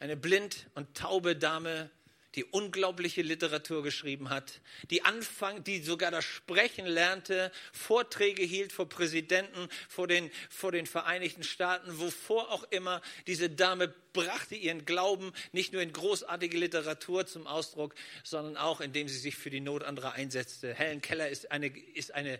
Eine 0.00 0.16
blind 0.16 0.68
und 0.74 0.94
taube 0.96 1.34
Dame 1.34 1.90
die 2.38 2.44
unglaubliche 2.44 3.22
Literatur 3.22 3.82
geschrieben 3.82 4.30
hat, 4.30 4.60
die 4.90 5.04
Anfang, 5.04 5.64
die 5.64 5.82
sogar 5.82 6.12
das 6.12 6.24
Sprechen 6.24 6.86
lernte, 6.86 7.50
Vorträge 7.72 8.44
hielt 8.44 8.70
vor 8.72 8.88
Präsidenten, 8.88 9.68
vor 9.88 10.06
den, 10.06 10.30
vor 10.48 10.70
den 10.70 10.86
Vereinigten 10.86 11.42
Staaten, 11.42 11.98
wovor 11.98 12.52
auch 12.52 12.62
immer. 12.70 13.02
Diese 13.26 13.50
Dame 13.50 13.92
brachte 14.12 14.54
ihren 14.54 14.84
Glauben 14.84 15.32
nicht 15.50 15.72
nur 15.72 15.82
in 15.82 15.92
großartige 15.92 16.56
Literatur 16.56 17.26
zum 17.26 17.48
Ausdruck, 17.48 17.96
sondern 18.22 18.56
auch, 18.56 18.80
indem 18.80 19.08
sie 19.08 19.18
sich 19.18 19.34
für 19.34 19.50
die 19.50 19.58
Not 19.58 19.82
anderer 19.82 20.12
einsetzte. 20.12 20.72
Helen 20.72 21.02
Keller 21.02 21.28
ist 21.28 21.50
eine, 21.50 21.76
ist 21.94 22.14
eine, 22.14 22.38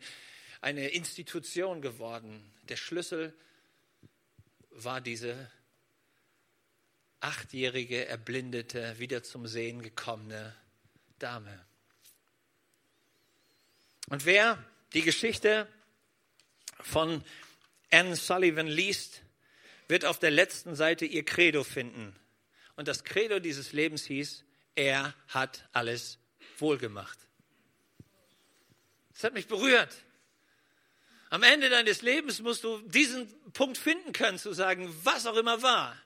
eine 0.60 0.90
Institution 0.90 1.82
geworden. 1.82 2.40
Der 2.68 2.76
Schlüssel 2.76 3.34
war 4.70 5.00
diese 5.00 5.50
achtjährige, 7.20 8.06
erblindete, 8.06 8.98
wieder 8.98 9.22
zum 9.22 9.46
Sehen 9.46 9.82
gekommene 9.82 10.54
Dame. 11.18 11.64
Und 14.08 14.24
wer 14.24 14.62
die 14.94 15.02
Geschichte 15.02 15.68
von 16.80 17.22
Anne 17.90 18.16
Sullivan 18.16 18.66
liest, 18.66 19.22
wird 19.88 20.04
auf 20.04 20.18
der 20.18 20.30
letzten 20.30 20.74
Seite 20.74 21.04
ihr 21.04 21.24
Credo 21.24 21.64
finden. 21.64 22.14
Und 22.76 22.88
das 22.88 23.04
Credo 23.04 23.38
dieses 23.38 23.72
Lebens 23.72 24.04
hieß, 24.04 24.44
er 24.74 25.14
hat 25.28 25.68
alles 25.72 26.18
wohlgemacht. 26.58 27.18
Es 29.14 29.24
hat 29.24 29.34
mich 29.34 29.48
berührt. 29.48 29.94
Am 31.30 31.42
Ende 31.42 31.68
deines 31.68 32.02
Lebens 32.02 32.40
musst 32.40 32.64
du 32.64 32.80
diesen 32.82 33.28
Punkt 33.52 33.76
finden 33.76 34.12
können, 34.12 34.38
zu 34.38 34.52
sagen, 34.52 34.94
was 35.02 35.26
auch 35.26 35.36
immer 35.36 35.60
war. 35.60 36.00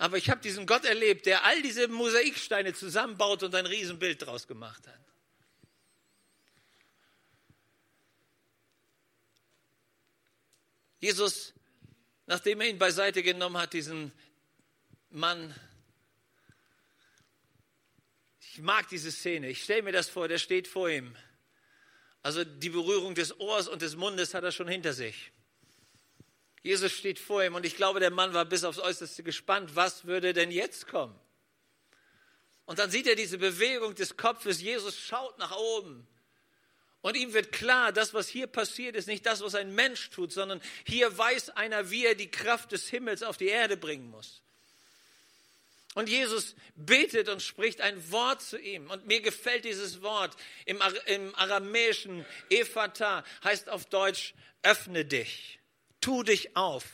Aber 0.00 0.16
ich 0.16 0.30
habe 0.30 0.40
diesen 0.40 0.64
Gott 0.64 0.86
erlebt, 0.86 1.26
der 1.26 1.44
all 1.44 1.60
diese 1.60 1.86
Mosaiksteine 1.86 2.72
zusammenbaut 2.72 3.42
und 3.42 3.54
ein 3.54 3.66
Riesenbild 3.66 4.22
draus 4.24 4.48
gemacht 4.48 4.86
hat. 4.86 4.98
Jesus, 11.00 11.52
nachdem 12.24 12.62
er 12.62 12.68
ihn 12.68 12.78
beiseite 12.78 13.22
genommen 13.22 13.58
hat, 13.58 13.74
diesen 13.74 14.10
Mann, 15.10 15.54
ich 18.40 18.58
mag 18.60 18.88
diese 18.88 19.12
Szene, 19.12 19.50
ich 19.50 19.62
stelle 19.64 19.82
mir 19.82 19.92
das 19.92 20.08
vor, 20.08 20.28
der 20.28 20.38
steht 20.38 20.66
vor 20.66 20.88
ihm. 20.88 21.14
Also 22.22 22.42
die 22.42 22.70
Berührung 22.70 23.14
des 23.14 23.38
Ohrs 23.38 23.68
und 23.68 23.82
des 23.82 23.96
Mundes 23.96 24.32
hat 24.32 24.44
er 24.44 24.52
schon 24.52 24.68
hinter 24.68 24.94
sich. 24.94 25.30
Jesus 26.62 26.92
steht 26.92 27.18
vor 27.18 27.42
ihm 27.42 27.54
und 27.54 27.64
ich 27.64 27.76
glaube, 27.76 28.00
der 28.00 28.10
Mann 28.10 28.34
war 28.34 28.44
bis 28.44 28.64
aufs 28.64 28.78
Äußerste 28.78 29.22
gespannt, 29.22 29.74
was 29.74 30.04
würde 30.04 30.32
denn 30.32 30.50
jetzt 30.50 30.86
kommen? 30.86 31.18
Und 32.66 32.78
dann 32.78 32.90
sieht 32.90 33.06
er 33.06 33.16
diese 33.16 33.38
Bewegung 33.38 33.94
des 33.94 34.16
Kopfes, 34.16 34.60
Jesus 34.60 34.98
schaut 34.98 35.38
nach 35.38 35.56
oben. 35.56 36.06
Und 37.02 37.16
ihm 37.16 37.32
wird 37.32 37.50
klar, 37.50 37.92
das, 37.92 38.12
was 38.12 38.28
hier 38.28 38.46
passiert, 38.46 38.94
ist 38.94 39.08
nicht 39.08 39.24
das, 39.24 39.40
was 39.40 39.54
ein 39.54 39.74
Mensch 39.74 40.10
tut, 40.10 40.32
sondern 40.32 40.60
hier 40.84 41.16
weiß 41.16 41.50
einer, 41.50 41.90
wie 41.90 42.04
er 42.04 42.14
die 42.14 42.30
Kraft 42.30 42.72
des 42.72 42.88
Himmels 42.88 43.22
auf 43.22 43.38
die 43.38 43.48
Erde 43.48 43.76
bringen 43.76 44.10
muss. 44.10 44.42
Und 45.94 46.08
Jesus 46.08 46.54
betet 46.76 47.28
und 47.28 47.42
spricht 47.42 47.80
ein 47.80 48.10
Wort 48.12 48.42
zu 48.42 48.58
ihm. 48.58 48.90
Und 48.90 49.06
mir 49.06 49.20
gefällt 49.22 49.64
dieses 49.64 50.02
Wort 50.02 50.36
im, 50.66 50.80
im 51.06 51.34
aramäischen 51.34 52.24
Ephata, 52.48 53.24
heißt 53.42 53.70
auf 53.70 53.86
Deutsch, 53.86 54.34
öffne 54.62 55.04
dich, 55.04 55.59
tu 56.00 56.22
dich 56.22 56.56
auf. 56.56 56.84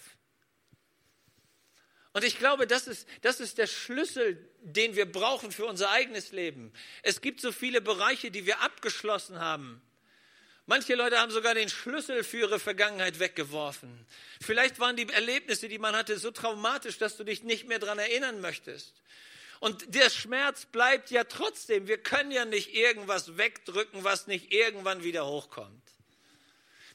Und 2.12 2.24
ich 2.24 2.38
glaube, 2.38 2.66
das 2.66 2.86
ist, 2.86 3.06
das 3.20 3.40
ist 3.40 3.58
der 3.58 3.66
Schlüssel, 3.66 4.38
den 4.62 4.96
wir 4.96 5.04
brauchen 5.04 5.52
für 5.52 5.66
unser 5.66 5.90
eigenes 5.90 6.32
Leben. 6.32 6.72
Es 7.02 7.20
gibt 7.20 7.42
so 7.42 7.52
viele 7.52 7.82
Bereiche, 7.82 8.30
die 8.30 8.46
wir 8.46 8.62
abgeschlossen 8.62 9.38
haben. 9.38 9.82
Manche 10.64 10.94
Leute 10.94 11.18
haben 11.20 11.30
sogar 11.30 11.54
den 11.54 11.68
Schlüssel 11.68 12.24
für 12.24 12.38
ihre 12.38 12.58
Vergangenheit 12.58 13.20
weggeworfen. 13.20 14.06
Vielleicht 14.40 14.80
waren 14.80 14.96
die 14.96 15.08
Erlebnisse, 15.08 15.68
die 15.68 15.78
man 15.78 15.94
hatte, 15.94 16.18
so 16.18 16.30
traumatisch, 16.30 16.98
dass 16.98 17.16
du 17.16 17.24
dich 17.24 17.44
nicht 17.44 17.68
mehr 17.68 17.78
daran 17.78 17.98
erinnern 17.98 18.40
möchtest. 18.40 18.94
Und 19.60 19.94
der 19.94 20.10
Schmerz 20.10 20.66
bleibt 20.66 21.10
ja 21.10 21.24
trotzdem. 21.24 21.86
Wir 21.86 21.98
können 21.98 22.30
ja 22.30 22.44
nicht 22.44 22.74
irgendwas 22.74 23.36
wegdrücken, 23.36 24.04
was 24.04 24.26
nicht 24.26 24.52
irgendwann 24.52 25.04
wieder 25.04 25.26
hochkommt. 25.26 25.82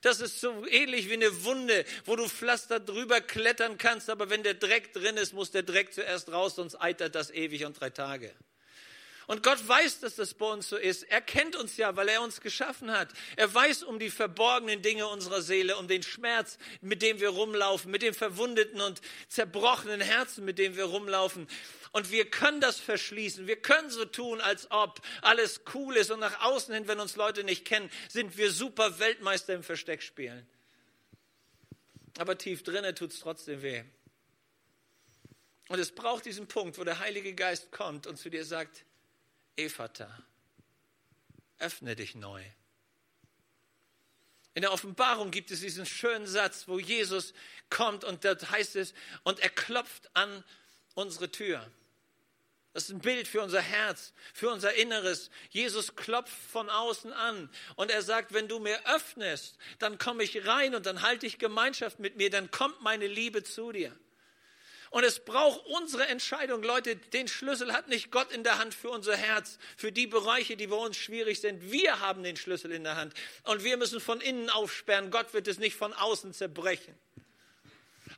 Das 0.02 0.20
ist 0.20 0.42
so 0.42 0.66
ähnlich 0.68 1.10
wie 1.10 1.14
eine 1.14 1.44
Wunde, 1.44 1.86
wo 2.06 2.16
du 2.16 2.28
Pflaster 2.28 2.80
drüber 2.80 3.22
klettern 3.22 3.78
kannst, 3.78 4.10
aber 4.10 4.30
wenn 4.30 4.42
der 4.42 4.56
Dreck 4.56 4.94
drin 4.94 5.18
ist, 5.18 5.34
muss 5.34 5.52
der 5.52 5.64
Dreck 5.64 5.94
zuerst 5.94 6.32
raus, 6.32 6.56
sonst 6.56 6.76
eitert 6.76 7.14
das 7.14 7.30
ewig 7.30 7.66
und 7.66 7.80
drei 7.80 7.92
Tage. 7.92 8.34
Und 9.28 9.44
Gott 9.44 9.66
weiß, 9.66 10.02
dass 10.02 10.16
das 10.16 10.34
bei 10.34 10.46
uns 10.46 10.68
so 10.68 10.76
ist. 10.76 11.04
Er 11.04 11.22
kennt 11.22 11.56
uns 11.56 11.78
ja, 11.78 11.96
weil 11.96 12.10
er 12.10 12.22
uns 12.22 12.42
geschaffen 12.42 12.92
hat. 12.92 13.10
Er 13.38 13.54
weiß 13.54 13.84
um 13.84 13.98
die 13.98 14.10
verborgenen 14.10 14.82
Dinge 14.82 15.08
unserer 15.08 15.42
Seele, 15.42 15.78
um 15.78 15.88
den 15.88 16.04
Schmerz, 16.04 16.58
mit 16.82 17.02
dem 17.02 17.22
wir 17.22 17.30
rumlaufen, 17.30 17.92
mit 17.92 18.02
dem 18.02 18.14
verwundeten 18.14 18.82
und 18.82 19.00
zerbrochenen 19.30 20.02
Herzen, 20.02 20.44
mit 20.44 20.58
dem 20.58 20.76
wir 20.76 20.86
rumlaufen. 20.86 21.48
Und 21.91 22.10
wir 22.10 22.30
können 22.30 22.62
das 22.62 22.80
verschließen. 22.80 23.47
Wir 23.47 23.62
können 23.62 23.89
so 23.89 24.06
tun, 24.06 24.39
als 24.39 24.71
ob 24.71 25.01
alles 25.21 25.62
cool 25.73 25.97
ist. 25.97 26.10
Und 26.10 26.19
nach 26.19 26.41
außen 26.41 26.73
hin, 26.73 26.88
wenn 26.88 26.99
uns 26.99 27.17
Leute 27.17 27.43
nicht 27.43 27.65
kennen, 27.65 27.91
sind 28.08 28.38
wir 28.38 28.51
super 28.51 28.99
Weltmeister 28.99 29.54
im 29.54 29.63
Versteckspielen. 29.63 30.47
Aber 32.17 32.38
tief 32.38 32.63
drinnen 32.63 32.95
tut 32.95 33.12
es 33.12 33.19
trotzdem 33.19 33.62
weh. 33.62 33.84
Und 35.67 35.80
es 35.80 35.91
braucht 35.91 36.25
diesen 36.25 36.47
Punkt, 36.47 36.77
wo 36.77 36.84
der 36.84 36.99
Heilige 36.99 37.34
Geist 37.34 37.71
kommt 37.71 38.08
und 38.08 38.17
zu 38.17 38.30
dir 38.30 38.45
sagt, 38.45 38.86
Ephata, 39.56 40.10
öffne 41.60 41.95
dich 41.95 42.15
neu. 42.15 42.43
In 44.54 44.63
der 44.63 44.73
Offenbarung 44.73 45.32
gibt 45.32 45.51
es 45.51 45.62
diesen 45.62 45.86
schönen 45.86 46.27
Satz, 46.27 46.67
wo 46.67 46.77
Jesus 46.77 47.34
kommt 47.69 48.04
und 48.04 48.25
dort 48.25 48.51
heißt 48.51 48.75
es, 48.75 48.93
und 49.23 49.39
er 49.39 49.49
klopft 49.49 50.13
an 50.13 50.43
unsere 50.93 51.32
Tür. 51.32 51.65
Das 52.73 52.84
ist 52.84 52.89
ein 52.91 52.99
Bild 52.99 53.27
für 53.27 53.41
unser 53.41 53.62
Herz, 53.62 54.13
für 54.34 54.49
unser 54.49 54.73
Inneres. 54.73 55.29
Jesus 55.49 55.95
klopft 55.95 56.34
von 56.51 56.69
außen 56.69 57.12
an 57.12 57.49
und 57.75 57.91
er 57.91 58.01
sagt, 58.01 58.34
wenn 58.34 58.47
du 58.47 58.60
mir 58.60 58.79
öffnest, 58.88 59.57
dann 59.79 59.97
komme 59.97 60.23
ich 60.23 60.47
rein 60.47 60.73
und 60.73 60.86
dann 60.86 61.01
halte 61.01 61.25
ich 61.25 61.38
Gemeinschaft 61.38 61.99
mit 61.99 62.15
mir, 62.15 62.29
dann 62.29 62.49
kommt 62.49 62.81
meine 62.81 63.07
Liebe 63.07 63.43
zu 63.43 63.73
dir. 63.73 63.93
Und 64.91 65.05
es 65.05 65.23
braucht 65.23 65.65
unsere 65.67 66.07
Entscheidung. 66.07 66.63
Leute, 66.63 66.97
den 66.97 67.29
Schlüssel 67.29 67.71
hat 67.71 67.88
nicht 67.88 68.12
Gott 68.12 68.31
in 68.34 68.43
der 68.43 68.57
Hand 68.57 68.73
für 68.73 68.89
unser 68.89 69.15
Herz, 69.15 69.57
für 69.77 69.93
die 69.93 70.05
Bereiche, 70.05 70.57
die 70.57 70.67
bei 70.67 70.75
uns 70.75 70.97
schwierig 70.97 71.39
sind. 71.39 71.71
Wir 71.71 72.01
haben 72.01 72.23
den 72.23 72.36
Schlüssel 72.36 72.73
in 72.73 72.84
der 72.84 72.97
Hand. 72.97 73.13
Und 73.43 73.63
wir 73.63 73.77
müssen 73.77 74.01
von 74.01 74.19
innen 74.19 74.49
aufsperren. 74.49 75.10
Gott 75.10 75.34
wird 75.34 75.47
es 75.47 75.60
nicht 75.60 75.77
von 75.77 75.93
außen 75.93 76.34
zerbrechen. 76.34 76.93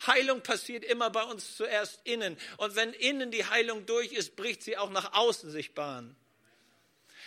Heilung 0.07 0.41
passiert 0.41 0.83
immer 0.83 1.09
bei 1.09 1.23
uns 1.23 1.55
zuerst 1.57 2.01
innen. 2.03 2.37
Und 2.57 2.75
wenn 2.75 2.93
innen 2.93 3.31
die 3.31 3.45
Heilung 3.45 3.85
durch 3.85 4.11
ist, 4.11 4.35
bricht 4.35 4.63
sie 4.63 4.77
auch 4.77 4.89
nach 4.89 5.13
außen 5.13 5.49
sich 5.51 5.73
Bahn. 5.73 6.15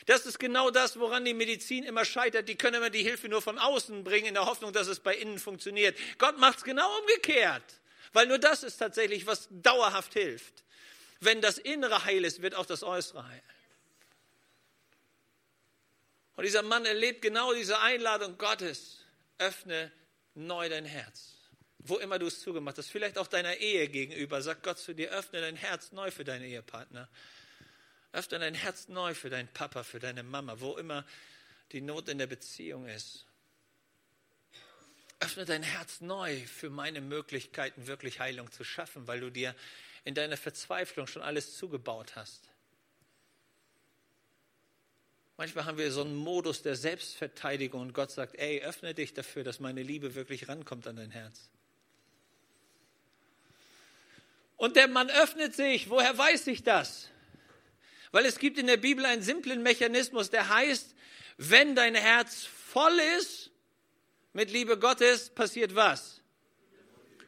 Das 0.06 0.26
ist 0.26 0.38
genau 0.38 0.70
das, 0.70 0.98
woran 0.98 1.24
die 1.24 1.34
Medizin 1.34 1.82
immer 1.84 2.04
scheitert. 2.04 2.48
Die 2.48 2.56
können 2.56 2.76
immer 2.76 2.90
die 2.90 3.02
Hilfe 3.02 3.28
nur 3.28 3.42
von 3.42 3.58
außen 3.58 4.04
bringen, 4.04 4.26
in 4.26 4.34
der 4.34 4.46
Hoffnung, 4.46 4.72
dass 4.72 4.86
es 4.86 5.00
bei 5.00 5.16
innen 5.16 5.38
funktioniert. 5.38 5.96
Gott 6.18 6.38
macht 6.38 6.58
es 6.58 6.64
genau 6.64 6.88
umgekehrt. 7.00 7.64
Weil 8.12 8.26
nur 8.26 8.38
das 8.38 8.62
ist 8.62 8.76
tatsächlich, 8.76 9.26
was 9.26 9.48
dauerhaft 9.50 10.12
hilft. 10.12 10.64
Wenn 11.20 11.40
das 11.40 11.58
Innere 11.58 12.04
heil 12.04 12.24
ist, 12.24 12.42
wird 12.42 12.54
auch 12.54 12.66
das 12.66 12.82
Äußere 12.82 13.26
heil. 13.26 13.42
Und 16.36 16.44
dieser 16.44 16.62
Mann 16.62 16.84
erlebt 16.84 17.22
genau 17.22 17.52
diese 17.54 17.80
Einladung 17.80 18.36
Gottes. 18.38 18.98
Öffne 19.38 19.90
neu 20.34 20.68
dein 20.68 20.84
Herz. 20.84 21.34
Wo 21.88 21.98
immer 21.98 22.18
du 22.18 22.26
es 22.26 22.40
zugemacht 22.40 22.78
hast. 22.78 22.88
Vielleicht 22.88 23.18
auch 23.18 23.26
deiner 23.26 23.56
Ehe 23.56 23.88
gegenüber. 23.88 24.42
Sagt 24.42 24.62
Gott 24.62 24.78
zu 24.78 24.94
dir, 24.94 25.10
öffne 25.10 25.40
dein 25.40 25.56
Herz 25.56 25.92
neu 25.92 26.10
für 26.10 26.24
deinen 26.24 26.44
Ehepartner. 26.44 27.08
Öffne 28.12 28.38
dein 28.38 28.54
Herz 28.54 28.88
neu 28.88 29.14
für 29.14 29.30
deinen 29.30 29.48
Papa, 29.48 29.82
für 29.82 29.98
deine 29.98 30.22
Mama. 30.22 30.60
Wo 30.60 30.76
immer 30.76 31.04
die 31.72 31.80
Not 31.80 32.08
in 32.08 32.18
der 32.18 32.26
Beziehung 32.26 32.86
ist. 32.86 33.26
Öffne 35.20 35.44
dein 35.44 35.62
Herz 35.62 36.00
neu 36.00 36.36
für 36.46 36.70
meine 36.70 37.00
Möglichkeiten, 37.00 37.86
wirklich 37.86 38.20
Heilung 38.20 38.50
zu 38.52 38.64
schaffen, 38.64 39.06
weil 39.06 39.20
du 39.20 39.30
dir 39.30 39.54
in 40.04 40.14
deiner 40.14 40.36
Verzweiflung 40.36 41.06
schon 41.06 41.22
alles 41.22 41.56
zugebaut 41.56 42.16
hast. 42.16 42.50
Manchmal 45.38 45.66
haben 45.66 45.78
wir 45.78 45.92
so 45.92 46.02
einen 46.02 46.14
Modus 46.14 46.62
der 46.62 46.76
Selbstverteidigung 46.76 47.82
und 47.82 47.92
Gott 47.92 48.10
sagt, 48.10 48.36
ey, 48.36 48.62
öffne 48.62 48.94
dich 48.94 49.12
dafür, 49.12 49.44
dass 49.44 49.60
meine 49.60 49.82
Liebe 49.82 50.14
wirklich 50.14 50.48
rankommt 50.48 50.86
an 50.86 50.96
dein 50.96 51.10
Herz. 51.10 51.50
Und 54.56 54.76
der 54.76 54.88
Mann 54.88 55.10
öffnet 55.10 55.54
sich. 55.54 55.90
Woher 55.90 56.16
weiß 56.16 56.46
ich 56.48 56.62
das? 56.62 57.10
Weil 58.12 58.24
es 58.24 58.38
gibt 58.38 58.58
in 58.58 58.66
der 58.66 58.78
Bibel 58.78 59.04
einen 59.04 59.22
simplen 59.22 59.62
Mechanismus, 59.62 60.30
der 60.30 60.48
heißt, 60.48 60.94
wenn 61.36 61.74
dein 61.74 61.94
Herz 61.94 62.46
voll 62.46 62.98
ist, 63.18 63.50
mit 64.32 64.50
Liebe 64.50 64.78
Gottes 64.78 65.30
passiert 65.30 65.74
was? 65.74 66.20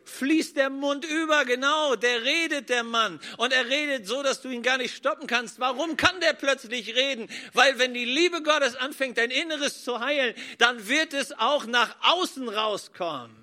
Fließt 0.04 0.56
der 0.56 0.70
Mund 0.70 1.04
über, 1.04 1.44
genau, 1.44 1.94
der 1.94 2.24
redet 2.24 2.70
der 2.70 2.82
Mann. 2.82 3.20
Und 3.36 3.52
er 3.52 3.66
redet 3.66 4.06
so, 4.06 4.22
dass 4.22 4.40
du 4.40 4.48
ihn 4.48 4.62
gar 4.62 4.78
nicht 4.78 4.96
stoppen 4.96 5.26
kannst. 5.26 5.60
Warum 5.60 5.98
kann 5.98 6.18
der 6.20 6.32
plötzlich 6.32 6.96
reden? 6.96 7.28
Weil 7.52 7.78
wenn 7.78 7.92
die 7.92 8.06
Liebe 8.06 8.42
Gottes 8.42 8.74
anfängt, 8.74 9.18
dein 9.18 9.30
Inneres 9.30 9.84
zu 9.84 10.00
heilen, 10.00 10.34
dann 10.56 10.88
wird 10.88 11.12
es 11.12 11.32
auch 11.32 11.66
nach 11.66 11.94
außen 12.00 12.48
rauskommen. 12.48 13.36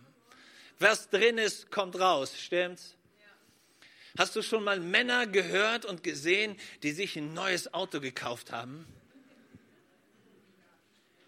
Was 0.79 1.09
drin 1.09 1.37
ist, 1.37 1.69
kommt 1.69 1.99
raus, 1.99 2.33
stimmt's? 2.35 2.94
Hast 4.17 4.35
du 4.35 4.41
schon 4.41 4.63
mal 4.63 4.79
Männer 4.79 5.27
gehört 5.27 5.85
und 5.85 6.03
gesehen, 6.03 6.55
die 6.83 6.91
sich 6.91 7.17
ein 7.17 7.33
neues 7.33 7.73
Auto 7.73 7.99
gekauft 7.99 8.51
haben? 8.51 8.85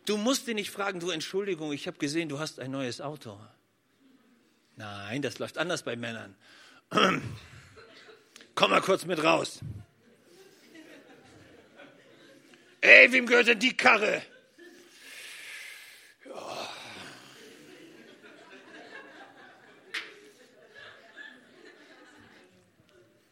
Du 0.05 0.15
musst 0.15 0.47
ihn 0.47 0.55
nicht 0.55 0.71
fragen, 0.71 1.01
du 1.01 1.09
Entschuldigung, 1.09 1.73
ich 1.73 1.85
habe 1.85 1.97
gesehen, 1.97 2.29
du 2.29 2.39
hast 2.39 2.61
ein 2.61 2.71
neues 2.71 3.01
Auto. 3.01 3.37
Nein, 4.77 5.21
das 5.21 5.37
läuft 5.39 5.57
anders 5.57 5.83
bei 5.83 5.97
Männern. 5.97 6.35
Komm 8.55 8.71
mal 8.71 8.81
kurz 8.81 9.05
mit 9.05 9.21
raus. 9.21 9.59
Ey, 12.79 13.11
wem 13.11 13.25
gehört 13.25 13.47
denn 13.47 13.59
die 13.59 13.75
Karre? 13.75 14.21
Ja. 16.25 16.66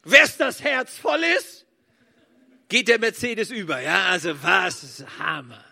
Wes 0.05 0.37
das 0.37 0.61
Herz 0.63 0.97
voll 0.97 1.21
ist, 1.37 1.65
geht 2.69 2.87
der 2.87 2.99
Mercedes 2.99 3.49
über. 3.51 3.81
Ja, 3.81 4.05
also 4.05 4.41
was, 4.41 5.03
Hammer. 5.19 5.63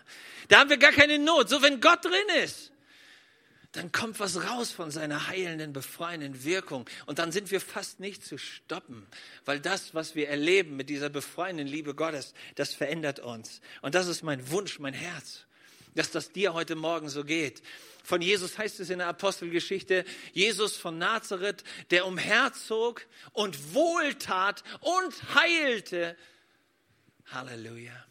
Da 0.48 0.58
haben 0.58 0.70
wir 0.70 0.76
gar 0.76 0.92
keine 0.92 1.18
Not. 1.18 1.48
So, 1.48 1.62
wenn 1.62 1.80
Gott 1.80 2.04
drin 2.04 2.42
ist, 2.44 2.72
dann 3.72 3.90
kommt 3.90 4.20
was 4.20 4.44
raus 4.48 4.70
von 4.70 4.90
seiner 4.90 5.28
heilenden, 5.28 5.72
befreienden 5.72 6.44
Wirkung. 6.44 6.88
Und 7.06 7.18
dann 7.18 7.32
sind 7.32 7.50
wir 7.50 7.60
fast 7.60 7.98
nicht 7.98 8.24
zu 8.24 8.38
stoppen, 8.38 9.06
weil 9.44 9.58
das, 9.58 9.94
was 9.94 10.14
wir 10.14 10.28
erleben 10.28 10.76
mit 10.76 10.88
dieser 10.88 11.10
befreienden 11.10 11.66
Liebe 11.66 11.94
Gottes, 11.94 12.34
das 12.54 12.72
verändert 12.72 13.18
uns. 13.20 13.60
Und 13.82 13.94
das 13.94 14.06
ist 14.06 14.22
mein 14.22 14.50
Wunsch, 14.50 14.78
mein 14.78 14.94
Herz, 14.94 15.46
dass 15.94 16.10
das 16.10 16.30
dir 16.30 16.54
heute 16.54 16.76
Morgen 16.76 17.08
so 17.08 17.24
geht. 17.24 17.62
Von 18.04 18.20
Jesus 18.20 18.58
heißt 18.58 18.80
es 18.80 18.90
in 18.90 18.98
der 18.98 19.08
Apostelgeschichte, 19.08 20.04
Jesus 20.32 20.76
von 20.76 20.98
Nazareth, 20.98 21.64
der 21.90 22.06
umherzog 22.06 23.06
und 23.32 23.74
wohltat 23.74 24.62
und 24.80 25.34
heilte. 25.34 26.14
Halleluja. 27.32 28.04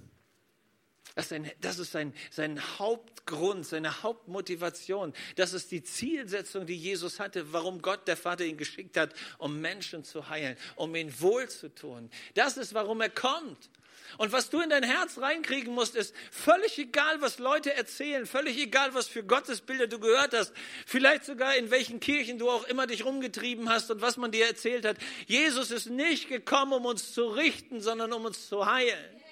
Das 1.16 1.26
ist, 1.26 1.34
ein, 1.34 1.52
das 1.62 1.78
ist 1.78 1.92
sein, 1.92 2.12
sein 2.32 2.60
Hauptgrund, 2.80 3.68
seine 3.68 4.02
Hauptmotivation. 4.02 5.14
Das 5.36 5.54
ist 5.54 5.72
die 5.72 5.84
Zielsetzung, 5.84 6.66
die 6.66 6.76
Jesus 6.76 7.20
hatte, 7.20 7.54
warum 7.54 7.84
Gott, 7.84 8.08
der 8.08 8.18
Vater, 8.18 8.46
ihn 8.46 8.58
geschickt 8.58 8.98
hat, 8.98 9.14
um 9.38 9.62
Menschen 9.62 10.04
zu 10.04 10.30
heilen, 10.30 10.58
um 10.76 10.96
ihn 10.96 11.14
wohlzutun. 11.20 12.10
Das 12.34 12.58
ist, 12.58 12.74
warum 12.74 13.00
er 13.02 13.12
kommt. 13.12 13.70
Und 14.18 14.32
was 14.32 14.50
du 14.50 14.60
in 14.62 14.70
dein 14.70 14.84
Herz 14.84 15.18
reinkriegen 15.18 15.74
musst, 15.74 15.96
ist 15.96 16.16
völlig 16.32 16.78
egal, 16.78 17.22
was 17.22 17.40
Leute 17.40 17.74
erzählen, 17.74 18.26
völlig 18.26 18.58
egal, 18.58 18.94
was 18.94 19.08
für 19.08 19.24
Gottesbilder 19.24 19.88
du 19.88 20.00
gehört 20.00 20.34
hast, 20.34 20.54
vielleicht 20.86 21.26
sogar 21.26 21.56
in 21.56 21.72
welchen 21.72 22.00
Kirchen 22.00 22.38
du 22.38 22.50
auch 22.50 22.66
immer 22.66 22.88
dich 22.88 23.06
rumgetrieben 23.06 23.70
hast 23.70 23.90
und 23.92 24.02
was 24.02 24.18
man 24.18 24.32
dir 24.32 24.46
erzählt 24.46 24.86
hat. 24.86 24.98
Jesus 25.26 25.72
ist 25.72 25.90
nicht 25.90 26.28
gekommen, 26.28 26.74
um 26.74 26.86
uns 26.86 27.14
zu 27.14 27.28
richten, 27.28 27.82
sondern 27.82 28.14
um 28.14 28.26
uns 28.26 28.48
zu 28.48 28.66
heilen. 28.66 29.23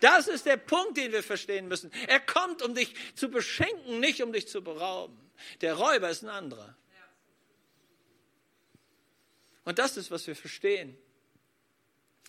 Das 0.00 0.28
ist 0.28 0.46
der 0.46 0.56
Punkt, 0.56 0.96
den 0.96 1.12
wir 1.12 1.22
verstehen 1.22 1.68
müssen. 1.68 1.90
Er 2.06 2.20
kommt, 2.20 2.62
um 2.62 2.74
dich 2.74 2.94
zu 3.14 3.28
beschenken, 3.28 4.00
nicht 4.00 4.22
um 4.22 4.32
dich 4.32 4.48
zu 4.48 4.62
berauben. 4.62 5.18
Der 5.60 5.74
Räuber 5.74 6.10
ist 6.10 6.22
ein 6.22 6.28
anderer. 6.28 6.76
Und 9.64 9.78
das 9.78 9.96
ist, 9.96 10.10
was 10.10 10.26
wir 10.26 10.34
verstehen. 10.34 10.96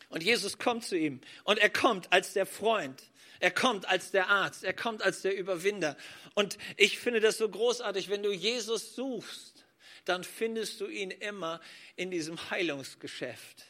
Und 0.09 0.23
Jesus 0.23 0.57
kommt 0.57 0.83
zu 0.83 0.97
ihm 0.97 1.21
und 1.43 1.59
er 1.59 1.69
kommt 1.69 2.11
als 2.11 2.33
der 2.33 2.45
Freund. 2.45 3.01
Er 3.39 3.51
kommt 3.51 3.87
als 3.87 4.11
der 4.11 4.27
Arzt, 4.27 4.63
er 4.63 4.73
kommt 4.73 5.01
als 5.01 5.21
der 5.21 5.37
Überwinder. 5.37 5.95
Und 6.33 6.57
ich 6.75 6.99
finde 6.99 7.21
das 7.21 7.37
so 7.37 7.47
großartig, 7.47 8.09
wenn 8.09 8.21
du 8.21 8.31
Jesus 8.31 8.95
suchst, 8.95 9.65
dann 10.03 10.23
findest 10.23 10.81
du 10.81 10.87
ihn 10.87 11.11
immer 11.11 11.61
in 11.95 12.11
diesem 12.11 12.49
Heilungsgeschäft. 12.49 13.68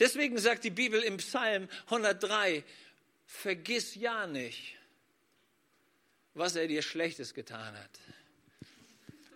Deswegen 0.00 0.38
sagt 0.38 0.64
die 0.64 0.70
Bibel 0.70 1.00
im 1.02 1.18
Psalm 1.18 1.68
103, 1.84 2.64
vergiss 3.26 3.94
ja 3.94 4.26
nicht, 4.26 4.76
was 6.34 6.56
er 6.56 6.66
dir 6.66 6.82
Schlechtes 6.82 7.34
getan 7.34 7.76
hat. 7.76 7.90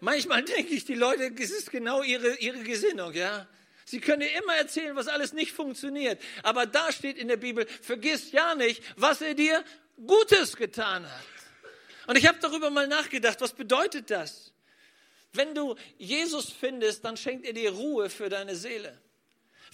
Manchmal 0.01 0.43
denke 0.43 0.75
ich, 0.75 0.85
die 0.85 0.95
Leute, 0.95 1.33
es 1.39 1.51
ist 1.51 1.71
genau 1.71 2.03
ihre, 2.03 2.35
ihre 2.37 2.63
Gesinnung, 2.63 3.13
ja. 3.13 3.47
Sie 3.85 4.01
können 4.01 4.21
dir 4.21 4.39
immer 4.39 4.57
erzählen, 4.57 4.97
was 4.97 5.07
alles 5.07 5.35
nicht 5.35 5.53
funktioniert. 5.53 6.21
Aber 6.43 6.65
da 6.65 6.91
steht 6.91 7.19
in 7.19 7.29
der 7.29 7.37
Bibel, 7.37 7.67
vergiss 7.67 8.33
ja 8.33 8.55
nicht, 8.55 8.83
was 8.97 9.21
er 9.21 9.35
dir 9.35 9.63
Gutes 10.07 10.57
getan 10.57 11.05
hat. 11.05 11.25
Und 12.07 12.17
ich 12.17 12.27
habe 12.27 12.39
darüber 12.41 12.71
mal 12.71 12.89
nachgedacht, 12.89 13.41
was 13.41 13.53
bedeutet 13.53 14.11
das? 14.11 14.53
Wenn 15.33 15.55
du 15.55 15.77
Jesus 15.99 16.51
findest, 16.51 17.05
dann 17.05 17.17
schenkt 17.17 17.47
er 17.47 17.53
dir 17.53 17.71
Ruhe 17.73 18.09
für 18.09 18.29
deine 18.29 18.57
Seele. 18.57 18.99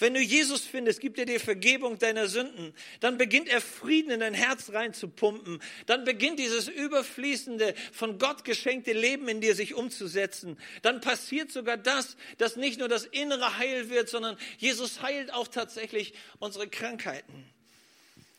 Wenn 0.00 0.14
du 0.14 0.20
Jesus 0.20 0.64
findest, 0.64 1.00
gibt 1.00 1.18
er 1.18 1.26
dir 1.26 1.38
Vergebung 1.38 1.98
deiner 1.98 2.26
Sünden. 2.26 2.74
Dann 3.00 3.18
beginnt 3.18 3.48
er 3.48 3.60
Frieden 3.60 4.10
in 4.10 4.20
dein 4.20 4.32
Herz 4.34 4.70
reinzupumpen. 4.72 5.62
Dann 5.84 6.04
beginnt 6.04 6.38
dieses 6.38 6.68
überfließende, 6.68 7.74
von 7.92 8.18
Gott 8.18 8.44
geschenkte 8.44 8.94
Leben 8.94 9.28
in 9.28 9.42
dir 9.42 9.54
sich 9.54 9.74
umzusetzen. 9.74 10.58
Dann 10.80 11.02
passiert 11.02 11.52
sogar 11.52 11.76
das, 11.76 12.16
dass 12.38 12.56
nicht 12.56 12.78
nur 12.78 12.88
das 12.88 13.04
Innere 13.04 13.58
heil 13.58 13.90
wird, 13.90 14.08
sondern 14.08 14.38
Jesus 14.56 15.02
heilt 15.02 15.32
auch 15.34 15.48
tatsächlich 15.48 16.14
unsere 16.38 16.66
Krankheiten. 16.66 17.44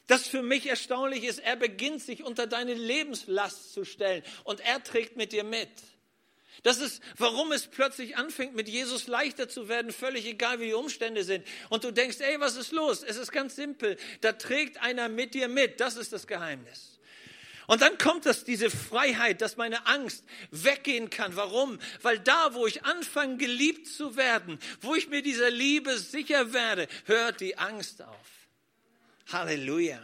Das 0.07 0.27
für 0.27 0.41
mich 0.41 0.67
erstaunlich 0.67 1.23
ist, 1.23 1.39
er 1.39 1.55
beginnt 1.55 2.01
sich 2.01 2.23
unter 2.23 2.47
deine 2.47 2.73
Lebenslast 2.73 3.71
zu 3.71 3.85
stellen 3.85 4.23
und 4.43 4.59
er 4.59 4.83
trägt 4.83 5.15
mit 5.15 5.31
dir 5.31 5.43
mit. 5.43 5.69
Das 6.63 6.77
ist, 6.77 7.01
warum 7.17 7.51
es 7.51 7.67
plötzlich 7.67 8.17
anfängt, 8.17 8.53
mit 8.53 8.69
Jesus 8.69 9.07
leichter 9.07 9.49
zu 9.49 9.67
werden, 9.67 9.91
völlig 9.91 10.25
egal, 10.25 10.59
wie 10.59 10.67
die 10.67 10.73
Umstände 10.73 11.23
sind. 11.23 11.45
Und 11.69 11.83
du 11.83 11.91
denkst, 11.91 12.17
ey, 12.19 12.39
was 12.39 12.55
ist 12.55 12.71
los? 12.71 13.03
Es 13.03 13.17
ist 13.17 13.31
ganz 13.31 13.55
simpel. 13.55 13.97
Da 14.21 14.33
trägt 14.33 14.81
einer 14.81 15.09
mit 15.09 15.33
dir 15.33 15.47
mit. 15.47 15.79
Das 15.79 15.95
ist 15.95 16.13
das 16.13 16.27
Geheimnis. 16.27 16.99
Und 17.65 17.81
dann 17.81 17.97
kommt 17.97 18.25
das, 18.25 18.43
diese 18.43 18.69
Freiheit, 18.69 19.41
dass 19.41 19.55
meine 19.55 19.87
Angst 19.87 20.23
weggehen 20.51 21.09
kann. 21.09 21.35
Warum? 21.35 21.79
Weil 22.01 22.19
da, 22.19 22.53
wo 22.53 22.67
ich 22.67 22.83
anfange, 22.83 23.37
geliebt 23.37 23.87
zu 23.87 24.15
werden, 24.15 24.59
wo 24.81 24.93
ich 24.93 25.07
mir 25.07 25.21
dieser 25.21 25.49
Liebe 25.49 25.97
sicher 25.97 26.53
werde, 26.53 26.87
hört 27.05 27.39
die 27.39 27.57
Angst 27.57 28.01
auf. 28.01 28.27
Halleluja. 29.31 29.99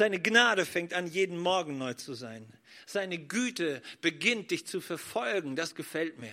Seine 0.00 0.18
Gnade 0.18 0.64
fängt 0.64 0.94
an, 0.94 1.06
jeden 1.06 1.36
Morgen 1.36 1.76
neu 1.76 1.92
zu 1.92 2.14
sein. 2.14 2.50
Seine 2.86 3.18
Güte 3.18 3.82
beginnt 4.00 4.50
dich 4.50 4.66
zu 4.66 4.80
verfolgen. 4.80 5.56
Das 5.56 5.74
gefällt 5.74 6.18
mir. 6.18 6.32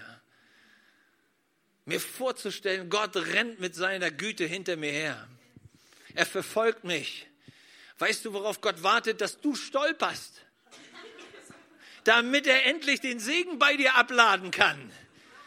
Mir 1.84 1.99
vorzustellen, 1.99 2.89
Gott 2.89 3.17
rennt 3.17 3.60
mit 3.60 3.75
seiner 3.75 4.10
Güte 4.10 4.45
hinter 4.45 4.77
mir 4.77 4.93
her. 4.93 5.27
Er 6.15 6.25
verfolgt 6.25 6.86
mich. 6.86 7.27
Weißt 7.99 8.23
du, 8.23 8.32
worauf 8.32 8.62
Gott 8.62 8.84
wartet? 8.84 9.19
Dass 9.19 9.41
du 9.41 9.53
stolperst. 9.53 10.45
Damit 12.06 12.47
er 12.47 12.67
endlich 12.67 13.01
den 13.01 13.19
Segen 13.19 13.60
bei 13.60 13.75
dir 13.75 13.95
abladen 13.95 14.51
kann. 14.51 14.93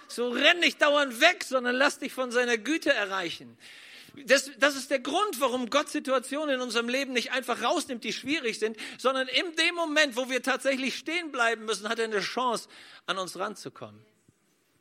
So 0.08 0.28
renn 0.28 0.60
nicht 0.60 0.82
dauernd 0.82 1.22
weg, 1.22 1.42
sondern 1.42 1.74
lass 1.74 2.00
dich 2.00 2.12
von 2.12 2.30
seiner 2.32 2.58
Güte 2.58 2.92
erreichen. 2.92 3.56
Das, 4.26 4.50
das 4.58 4.76
ist 4.76 4.90
der 4.90 4.98
Grund, 4.98 5.40
warum 5.40 5.70
Gott 5.70 5.88
Situationen 5.88 6.56
in 6.56 6.60
unserem 6.60 6.88
Leben 6.88 7.12
nicht 7.12 7.32
einfach 7.32 7.62
rausnimmt, 7.62 8.04
die 8.04 8.12
schwierig 8.12 8.58
sind, 8.58 8.76
sondern 8.98 9.28
in 9.28 9.54
dem 9.56 9.74
Moment, 9.74 10.16
wo 10.16 10.28
wir 10.28 10.42
tatsächlich 10.42 10.96
stehen 10.96 11.32
bleiben 11.32 11.64
müssen, 11.64 11.88
hat 11.88 11.98
er 11.98 12.06
eine 12.06 12.20
Chance, 12.20 12.68
an 13.06 13.18
uns 13.18 13.38
ranzukommen. 13.38 14.04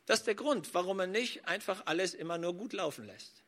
Das 0.06 0.20
ist 0.20 0.26
der 0.26 0.34
Grund, 0.34 0.74
warum 0.74 1.00
er 1.00 1.06
nicht 1.06 1.46
einfach 1.46 1.82
alles 1.86 2.14
immer 2.14 2.38
nur 2.38 2.54
gut 2.54 2.72
laufen 2.72 3.06
lässt. 3.06 3.42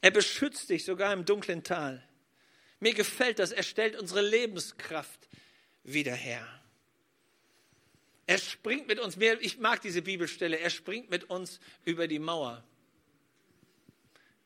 Er 0.00 0.10
beschützt 0.10 0.68
dich 0.70 0.84
sogar 0.84 1.12
im 1.12 1.24
dunklen 1.24 1.62
Tal. 1.62 2.02
Mir 2.80 2.94
gefällt 2.94 3.38
das, 3.38 3.52
er 3.52 3.62
stellt 3.62 3.96
unsere 3.98 4.20
Lebenskraft 4.20 5.28
wieder 5.82 6.14
her. 6.14 6.46
Er 8.26 8.38
springt 8.38 8.88
mit 8.88 9.00
uns, 9.00 9.16
ich 9.16 9.58
mag 9.58 9.80
diese 9.82 10.02
Bibelstelle, 10.02 10.58
er 10.58 10.70
springt 10.70 11.10
mit 11.10 11.24
uns 11.24 11.60
über 11.84 12.08
die 12.08 12.18
Mauer. 12.18 12.64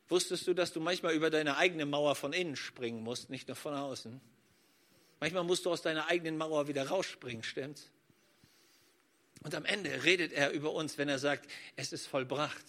Wusstest 0.09 0.47
du, 0.47 0.55
dass 0.55 0.73
du 0.73 0.81
manchmal 0.81 1.15
über 1.15 1.31
deine 1.31 1.57
eigene 1.57 1.85
Mauer 1.85 2.15
von 2.15 2.33
innen 2.33 2.57
springen 2.57 3.03
musst, 3.03 3.31
nicht 3.31 3.49
nur 3.49 3.57
von 3.57 3.75
außen? 3.75 4.21
Manchmal 5.21 5.45
musst 5.45 5.67
du 5.67 5.71
aus 5.71 5.83
deiner 5.83 6.07
eigenen 6.07 6.39
Mauer 6.39 6.69
wieder 6.69 6.89
rausspringen, 6.89 7.43
stimmt's? 7.43 7.91
Und 9.43 9.55
am 9.55 9.65
Ende 9.65 10.05
redet 10.05 10.33
er 10.33 10.51
über 10.51 10.73
uns, 10.73 10.99
wenn 10.99 11.09
er 11.09 11.19
sagt, 11.19 11.49
es 11.77 11.93
ist 11.93 12.07
vollbracht. 12.07 12.65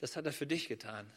Das 0.00 0.16
hat 0.16 0.26
er 0.26 0.32
für 0.32 0.46
dich 0.46 0.68
getan. 0.68 1.10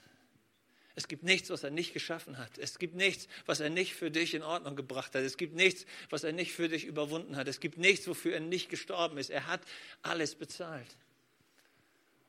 Es 0.96 1.08
gibt 1.08 1.24
nichts, 1.24 1.50
was 1.50 1.64
er 1.64 1.72
nicht 1.72 1.94
geschaffen 1.94 2.38
hat. 2.38 2.58
Es 2.60 2.78
gibt 2.78 2.96
nichts, 2.96 3.28
was 3.46 3.60
er 3.60 3.70
nicht 3.70 3.96
für 3.96 4.12
dich 4.12 4.36
in 4.36 4.44
Ordnung 4.44 4.76
gebracht 4.76 5.16
hat. 5.16 5.24
Es 5.24 5.38
gibt 5.38 5.56
nichts, 5.56 5.86
was 6.10 6.24
er 6.24 6.34
nicht 6.34 6.54
für 6.54 6.70
dich 6.70 6.86
überwunden 6.86 7.36
hat. 7.36 7.48
Es 7.48 7.60
gibt 7.60 7.78
nichts, 7.78 8.08
wofür 8.08 8.36
er 8.36 8.40
nicht 8.40 8.70
gestorben 8.70 9.18
ist. 9.18 9.32
Er 9.32 9.48
hat 9.48 9.62
alles 10.04 10.36
bezahlt. 10.36 10.96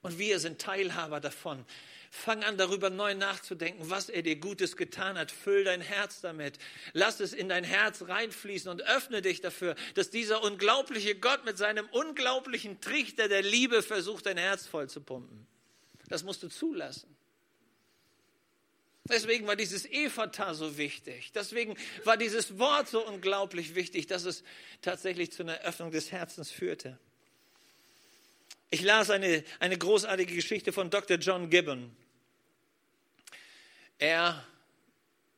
Und 0.04 0.18
wir 0.18 0.38
sind 0.38 0.60
Teilhaber 0.60 1.18
davon. 1.18 1.64
Fang 2.10 2.44
an, 2.44 2.58
darüber 2.58 2.90
neu 2.90 3.14
nachzudenken, 3.14 3.88
was 3.88 4.10
er 4.10 4.20
dir 4.20 4.36
Gutes 4.36 4.76
getan 4.76 5.16
hat. 5.16 5.32
Füll 5.32 5.64
dein 5.64 5.80
Herz 5.80 6.20
damit. 6.20 6.58
Lass 6.92 7.20
es 7.20 7.32
in 7.32 7.48
dein 7.48 7.64
Herz 7.64 8.02
reinfließen 8.06 8.70
und 8.70 8.82
öffne 8.82 9.22
dich 9.22 9.40
dafür, 9.40 9.74
dass 9.94 10.10
dieser 10.10 10.42
unglaubliche 10.42 11.14
Gott 11.14 11.46
mit 11.46 11.56
seinem 11.56 11.86
unglaublichen 11.86 12.82
Trichter 12.82 13.28
der 13.28 13.40
Liebe 13.40 13.82
versucht, 13.82 14.26
dein 14.26 14.36
Herz 14.36 14.66
voll 14.66 14.90
zu 14.90 15.00
pumpen. 15.00 15.46
Das 16.08 16.22
musst 16.22 16.42
du 16.42 16.48
zulassen. 16.48 17.16
Deswegen 19.04 19.46
war 19.46 19.56
dieses 19.56 19.86
Ephata 19.86 20.52
so 20.52 20.76
wichtig. 20.76 21.32
Deswegen 21.32 21.78
war 22.04 22.18
dieses 22.18 22.58
Wort 22.58 22.88
so 22.88 23.06
unglaublich 23.06 23.74
wichtig, 23.74 24.06
dass 24.06 24.26
es 24.26 24.44
tatsächlich 24.82 25.32
zu 25.32 25.44
einer 25.44 25.60
Öffnung 25.62 25.90
des 25.90 26.12
Herzens 26.12 26.50
führte. 26.50 26.98
Ich 28.70 28.82
las 28.82 29.10
eine, 29.10 29.44
eine 29.60 29.78
großartige 29.78 30.34
Geschichte 30.34 30.72
von 30.72 30.90
Dr. 30.90 31.18
John 31.18 31.50
Gibbon. 31.50 31.94
Er 33.98 34.44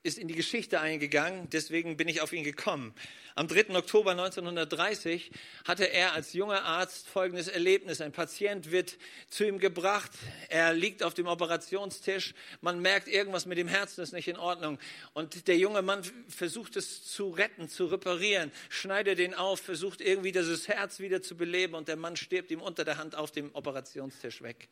ist 0.07 0.19
in 0.19 0.29
die 0.29 0.35
Geschichte 0.35 0.81
eingegangen, 0.81 1.51
deswegen 1.51 1.97
bin 1.97 2.09
ich 2.09 2.21
auf 2.21 2.33
ihn 2.33 2.45
gekommen. 2.45 2.95
Am 3.35 3.49
3. 3.49 3.77
Oktober 3.77 4.13
1930 4.13 5.31
hatte 5.67 5.93
er 5.93 6.15
als 6.15 6.33
junger 6.33 6.65
Arzt 6.65 7.07
folgendes 7.07 7.49
Erlebnis. 7.49 8.01
Ein 8.01 8.13
Patient 8.13 8.71
wird 8.71 8.97
zu 9.29 9.45
ihm 9.45 9.59
gebracht, 9.59 10.11
er 10.49 10.73
liegt 10.73 11.03
auf 11.03 11.13
dem 11.13 11.27
Operationstisch, 11.27 12.33
man 12.63 12.81
merkt, 12.81 13.09
irgendwas 13.09 13.45
mit 13.45 13.59
dem 13.59 13.69
Herzen 13.69 14.01
ist 14.01 14.13
nicht 14.13 14.29
in 14.29 14.39
Ordnung. 14.39 14.79
Und 15.13 15.49
der 15.49 15.59
junge 15.59 15.83
Mann 15.83 16.03
versucht 16.29 16.77
es 16.77 17.05
zu 17.05 17.29
retten, 17.29 17.69
zu 17.69 17.87
reparieren, 17.87 18.53
schneidet 18.71 19.19
den 19.19 19.35
auf, 19.35 19.61
versucht 19.61 20.01
irgendwie 20.01 20.33
dieses 20.33 20.69
Herz 20.69 21.01
wieder 21.01 21.21
zu 21.21 21.37
beleben 21.37 21.75
und 21.75 21.89
der 21.89 21.97
Mann 21.97 22.17
stirbt 22.17 22.51
ihm 22.51 22.63
unter 22.63 22.85
der 22.85 22.97
Hand 22.97 23.17
auf 23.17 23.33
dem 23.33 23.55
Operationstisch 23.55 24.41
weg. 24.41 24.69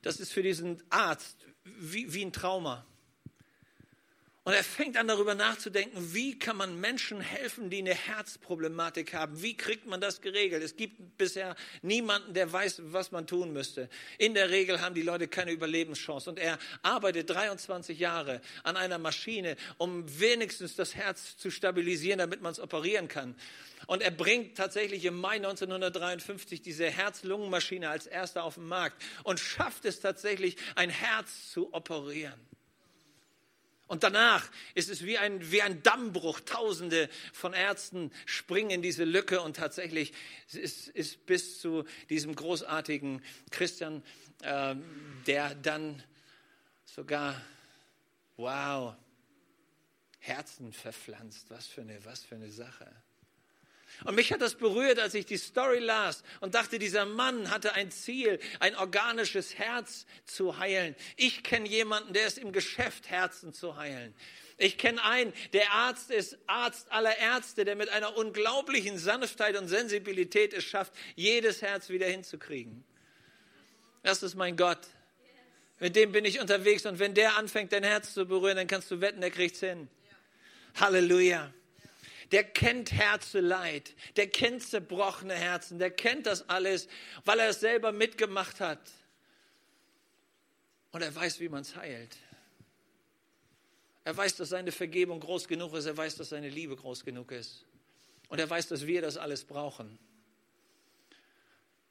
Das 0.00 0.20
ist 0.20 0.32
für 0.32 0.42
diesen 0.42 0.82
Arzt 0.88 1.36
wie, 1.64 2.14
wie 2.14 2.24
ein 2.24 2.32
Trauma. 2.32 2.86
Und 4.46 4.52
er 4.52 4.62
fängt 4.62 4.96
an 4.96 5.08
darüber 5.08 5.34
nachzudenken, 5.34 6.14
wie 6.14 6.38
kann 6.38 6.56
man 6.56 6.78
Menschen 6.78 7.20
helfen, 7.20 7.68
die 7.68 7.78
eine 7.78 7.94
Herzproblematik 7.94 9.12
haben? 9.12 9.42
Wie 9.42 9.56
kriegt 9.56 9.86
man 9.86 10.00
das 10.00 10.20
geregelt? 10.20 10.62
Es 10.62 10.76
gibt 10.76 11.18
bisher 11.18 11.56
niemanden, 11.82 12.32
der 12.32 12.52
weiß, 12.52 12.80
was 12.92 13.10
man 13.10 13.26
tun 13.26 13.52
müsste. 13.52 13.88
In 14.18 14.34
der 14.34 14.50
Regel 14.50 14.80
haben 14.80 14.94
die 14.94 15.02
Leute 15.02 15.26
keine 15.26 15.50
Überlebenschance. 15.50 16.30
Und 16.30 16.38
er 16.38 16.60
arbeitet 16.82 17.28
23 17.28 17.98
Jahre 17.98 18.40
an 18.62 18.76
einer 18.76 18.98
Maschine, 18.98 19.56
um 19.78 20.04
wenigstens 20.20 20.76
das 20.76 20.94
Herz 20.94 21.36
zu 21.36 21.50
stabilisieren, 21.50 22.20
damit 22.20 22.40
man 22.40 22.52
es 22.52 22.60
operieren 22.60 23.08
kann. 23.08 23.34
Und 23.88 24.00
er 24.00 24.12
bringt 24.12 24.56
tatsächlich 24.56 25.04
im 25.06 25.20
Mai 25.20 25.38
1953 25.38 26.62
diese 26.62 26.88
Herz-Lungen-Maschine 26.88 27.90
als 27.90 28.06
erster 28.06 28.44
auf 28.44 28.54
den 28.54 28.68
Markt 28.68 29.02
und 29.24 29.40
schafft 29.40 29.84
es 29.86 29.98
tatsächlich, 29.98 30.56
ein 30.76 30.90
Herz 30.90 31.50
zu 31.50 31.74
operieren. 31.74 32.55
Und 33.88 34.02
danach 34.02 34.50
ist 34.74 34.90
es 34.90 35.04
wie 35.04 35.16
ein, 35.16 35.50
wie 35.52 35.62
ein 35.62 35.82
Dammbruch. 35.82 36.40
Tausende 36.40 37.08
von 37.32 37.52
Ärzten 37.52 38.10
springen 38.24 38.70
in 38.70 38.82
diese 38.82 39.04
Lücke 39.04 39.40
und 39.40 39.56
tatsächlich 39.56 40.12
ist, 40.52 40.88
ist 40.88 41.24
bis 41.26 41.60
zu 41.60 41.84
diesem 42.10 42.34
großartigen 42.34 43.22
Christian, 43.50 44.02
äh, 44.42 44.74
der 45.26 45.54
dann 45.54 46.02
sogar, 46.84 47.40
wow, 48.36 48.94
Herzen 50.18 50.72
verpflanzt. 50.72 51.50
Was 51.50 51.66
für 51.68 51.82
eine, 51.82 52.04
was 52.04 52.24
für 52.24 52.34
eine 52.34 52.50
Sache. 52.50 52.90
Und 54.04 54.14
mich 54.14 54.32
hat 54.32 54.42
das 54.42 54.54
berührt, 54.54 54.98
als 54.98 55.14
ich 55.14 55.26
die 55.26 55.38
Story 55.38 55.78
las 55.78 56.22
und 56.40 56.54
dachte, 56.54 56.78
dieser 56.78 57.06
Mann 57.06 57.50
hatte 57.50 57.72
ein 57.72 57.90
Ziel, 57.90 58.38
ein 58.60 58.76
organisches 58.76 59.56
Herz 59.58 60.06
zu 60.24 60.58
heilen. 60.58 60.94
Ich 61.16 61.42
kenne 61.42 61.68
jemanden, 61.68 62.12
der 62.12 62.26
ist 62.26 62.38
im 62.38 62.52
Geschäft, 62.52 63.08
Herzen 63.08 63.52
zu 63.52 63.76
heilen. 63.76 64.14
Ich 64.58 64.78
kenne 64.78 65.02
einen, 65.02 65.32
der 65.52 65.70
Arzt 65.72 66.10
ist, 66.10 66.38
Arzt 66.46 66.90
aller 66.90 67.16
Ärzte, 67.18 67.64
der 67.64 67.76
mit 67.76 67.88
einer 67.88 68.16
unglaublichen 68.16 68.98
Sanftheit 68.98 69.56
und 69.56 69.68
Sensibilität 69.68 70.54
es 70.54 70.64
schafft, 70.64 70.92
jedes 71.14 71.60
Herz 71.60 71.88
wieder 71.88 72.06
hinzukriegen. 72.06 72.84
Das 74.02 74.22
ist 74.22 74.34
mein 74.34 74.56
Gott. 74.56 74.80
Mit 75.78 75.94
dem 75.94 76.12
bin 76.12 76.24
ich 76.24 76.40
unterwegs 76.40 76.86
und 76.86 76.98
wenn 76.98 77.12
der 77.12 77.36
anfängt, 77.36 77.72
dein 77.72 77.84
Herz 77.84 78.14
zu 78.14 78.26
berühren, 78.26 78.56
dann 78.56 78.66
kannst 78.66 78.90
du 78.90 79.00
wetten, 79.00 79.20
der 79.20 79.30
kriegt's 79.30 79.60
hin. 79.60 79.88
Halleluja 80.76 81.52
der 82.32 82.44
kennt 82.44 82.92
Herzeleid, 82.92 83.94
der 84.16 84.28
kennt 84.28 84.62
zerbrochene 84.62 85.34
Herzen, 85.34 85.78
der 85.78 85.90
kennt 85.90 86.26
das 86.26 86.48
alles, 86.48 86.88
weil 87.24 87.38
er 87.38 87.50
es 87.50 87.60
selber 87.60 87.92
mitgemacht 87.92 88.60
hat. 88.60 88.90
Und 90.92 91.02
er 91.02 91.14
weiß, 91.14 91.40
wie 91.40 91.48
man 91.48 91.62
es 91.62 91.76
heilt. 91.76 92.16
Er 94.04 94.16
weiß, 94.16 94.36
dass 94.36 94.50
seine 94.50 94.72
Vergebung 94.72 95.20
groß 95.20 95.48
genug 95.48 95.74
ist, 95.74 95.86
er 95.86 95.96
weiß, 95.96 96.16
dass 96.16 96.30
seine 96.30 96.48
Liebe 96.48 96.76
groß 96.76 97.04
genug 97.04 97.32
ist. 97.32 97.64
Und 98.28 98.38
er 98.38 98.48
weiß, 98.48 98.68
dass 98.68 98.86
wir 98.86 99.02
das 99.02 99.16
alles 99.16 99.44
brauchen. 99.44 99.98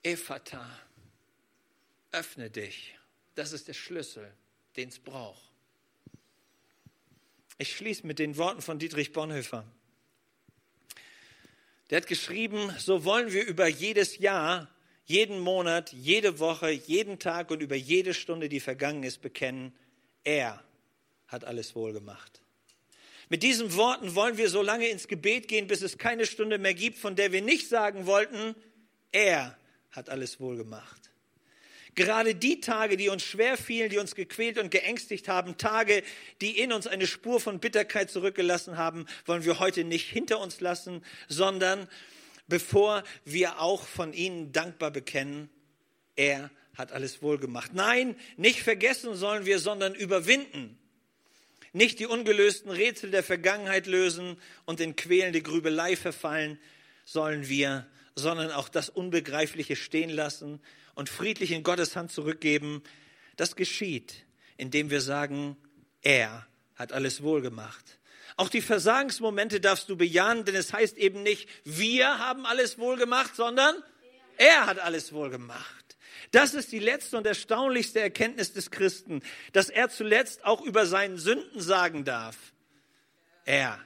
Ephata, 0.04 0.68
öffne 2.12 2.50
dich. 2.50 2.98
Das 3.36 3.52
ist 3.52 3.68
der 3.68 3.74
Schlüssel, 3.74 4.32
den 4.76 4.90
es 4.90 5.00
braucht. 5.00 5.52
Ich 7.58 7.76
schließe 7.76 8.06
mit 8.06 8.20
den 8.20 8.38
Worten 8.38 8.62
von 8.62 8.80
Dietrich 8.80 9.14
Bonhoeffer. 9.14 9.66
Der 11.90 11.98
hat 11.98 12.08
geschrieben, 12.08 12.74
so 12.80 13.06
wollen 13.06 13.32
wir 13.32 13.46
über 13.46 13.68
jedes 13.68 14.18
Jahr, 14.18 14.70
jeden 15.06 15.40
Monat, 15.40 15.92
jede 15.94 16.40
Woche, 16.40 16.72
jeden 16.72 17.20
Tag 17.20 17.52
und 17.52 17.62
über 17.62 17.76
jede 17.76 18.14
Stunde, 18.14 18.50
die 18.50 18.60
vergangen 18.60 19.04
ist, 19.04 19.22
bekennen, 19.22 19.72
er 20.24 20.64
hat 21.28 21.46
alles 21.46 21.76
wohl 21.76 21.94
gemacht. 21.94 22.42
Mit 23.30 23.44
diesen 23.44 23.76
Worten 23.76 24.16
wollen 24.16 24.38
wir 24.38 24.50
so 24.50 24.62
lange 24.62 24.88
ins 24.88 25.08
Gebet 25.08 25.48
gehen, 25.48 25.68
bis 25.68 25.82
es 25.82 25.98
keine 25.98 26.26
Stunde 26.26 26.58
mehr 26.58 26.74
gibt, 26.74 26.98
von 26.98 27.16
der 27.16 27.32
wir 27.32 27.42
nicht 27.42 27.70
sagen 27.70 28.06
wollten, 28.06 28.56
er 29.12 29.58
hat 29.92 30.10
alles 30.10 30.40
wohl 30.40 30.58
gemacht. 30.58 31.05
Gerade 31.96 32.36
die 32.36 32.60
Tage, 32.60 32.98
die 32.98 33.08
uns 33.08 33.24
schwer 33.24 33.58
fielen, 33.58 33.90
die 33.90 33.98
uns 33.98 34.16
gequält 34.16 34.58
und 34.58 34.70
geängstigt 34.70 35.30
haben, 35.30 35.58
Tage, 35.58 36.04
die 36.42 36.60
in 36.60 36.74
uns 36.74 36.88
eine 36.88 37.08
Spur 37.08 37.40
von 37.40 37.60
Bitterkeit 37.60 38.12
zurückgelassen 38.12 38.78
haben, 38.78 39.06
wollen 39.26 39.46
wir 39.46 39.60
heute 39.60 39.86
nicht 39.86 40.10
hinter 40.10 40.42
uns 40.42 40.60
lassen, 40.60 41.04
sondern 41.30 41.88
bevor 42.48 43.04
wir 43.24 43.62
auch 43.62 43.86
von 43.86 44.12
ihnen 44.12 44.52
dankbar 44.52 44.92
bekennen, 44.92 45.50
er 46.18 46.52
hat 46.76 46.92
alles 46.92 47.22
wohl 47.22 47.38
gemacht. 47.38 47.72
Nein, 47.74 48.18
nicht 48.36 48.62
vergessen 48.62 49.16
sollen 49.16 49.46
wir, 49.46 49.60
sondern 49.60 49.96
überwinden. 49.96 50.78
Nicht 51.72 52.00
die 52.00 52.06
ungelösten 52.06 52.72
Rätsel 52.72 53.12
der 53.12 53.24
Vergangenheit 53.24 53.88
lösen 53.88 54.38
und 54.66 54.82
in 54.82 54.98
quälende 54.98 55.42
Grübelei 55.42 55.96
verfallen 55.96 56.60
sollen 57.06 57.48
wir, 57.48 57.88
sondern 58.16 58.52
auch 58.52 58.68
das 58.68 58.90
Unbegreifliche 58.90 59.78
stehen 59.78 60.10
lassen 60.10 60.62
und 60.96 61.10
friedlich 61.10 61.52
in 61.52 61.64
Gottes 61.64 61.96
Hand 61.96 62.12
zurückgeben, 62.12 62.82
das 63.36 63.56
geschieht, 63.56 64.26
indem 64.58 64.90
wir 64.90 65.02
sagen, 65.02 65.58
er 66.02 66.48
hat 66.76 66.94
alles 66.94 67.22
wohl 67.22 67.42
gemacht. 67.42 68.00
Auch 68.38 68.50
die 68.50 68.62
Versagensmomente 68.62 69.62
darfst 69.62 69.88
du 69.90 69.96
bejahen, 69.96 70.46
denn 70.46 70.56
es 70.56 70.74
heißt 70.74 70.98
eben 70.98 71.24
nicht, 71.24 71.48
wir 71.64 72.20
haben 72.20 72.46
alles 72.46 72.78
wohl 72.78 72.98
gemacht, 72.98 73.36
sondern 73.36 73.76
er 74.38 74.66
hat 74.66 74.80
alles 74.80 75.14
wohl 75.14 75.30
gemacht. 75.30 75.98
Das 76.32 76.54
ist 76.54 76.72
die 76.72 76.80
letzte 76.80 77.18
und 77.18 77.28
erstaunlichste 77.28 78.00
Erkenntnis 78.00 78.52
des 78.52 78.72
Christen, 78.72 79.22
dass 79.54 79.70
er 79.70 79.90
zuletzt 79.90 80.44
auch 80.44 80.62
über 80.62 80.86
seinen 80.86 81.18
Sünden 81.18 81.62
sagen 81.62 82.04
darf. 82.04 82.36
Er 83.46 83.80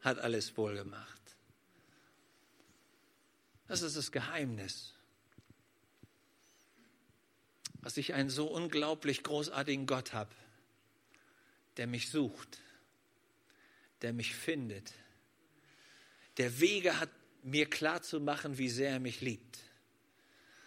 hat 0.00 0.18
alles 0.18 0.56
wohl 0.56 0.76
gemacht. 0.76 1.20
Das 3.68 3.82
ist 3.82 3.96
das 3.96 4.12
Geheimnis 4.12 4.94
dass 7.82 7.96
ich 7.96 8.14
einen 8.14 8.30
so 8.30 8.46
unglaublich 8.46 9.22
großartigen 9.22 9.86
Gott 9.86 10.12
habe, 10.12 10.34
der 11.76 11.86
mich 11.86 12.10
sucht, 12.10 12.58
der 14.02 14.12
mich 14.12 14.34
findet, 14.34 14.92
der 16.36 16.60
Wege 16.60 16.98
hat, 17.00 17.10
mir 17.42 17.68
klar 17.68 18.02
zu 18.02 18.20
machen, 18.20 18.58
wie 18.58 18.68
sehr 18.68 18.90
er 18.90 19.00
mich 19.00 19.22
liebt. 19.22 19.58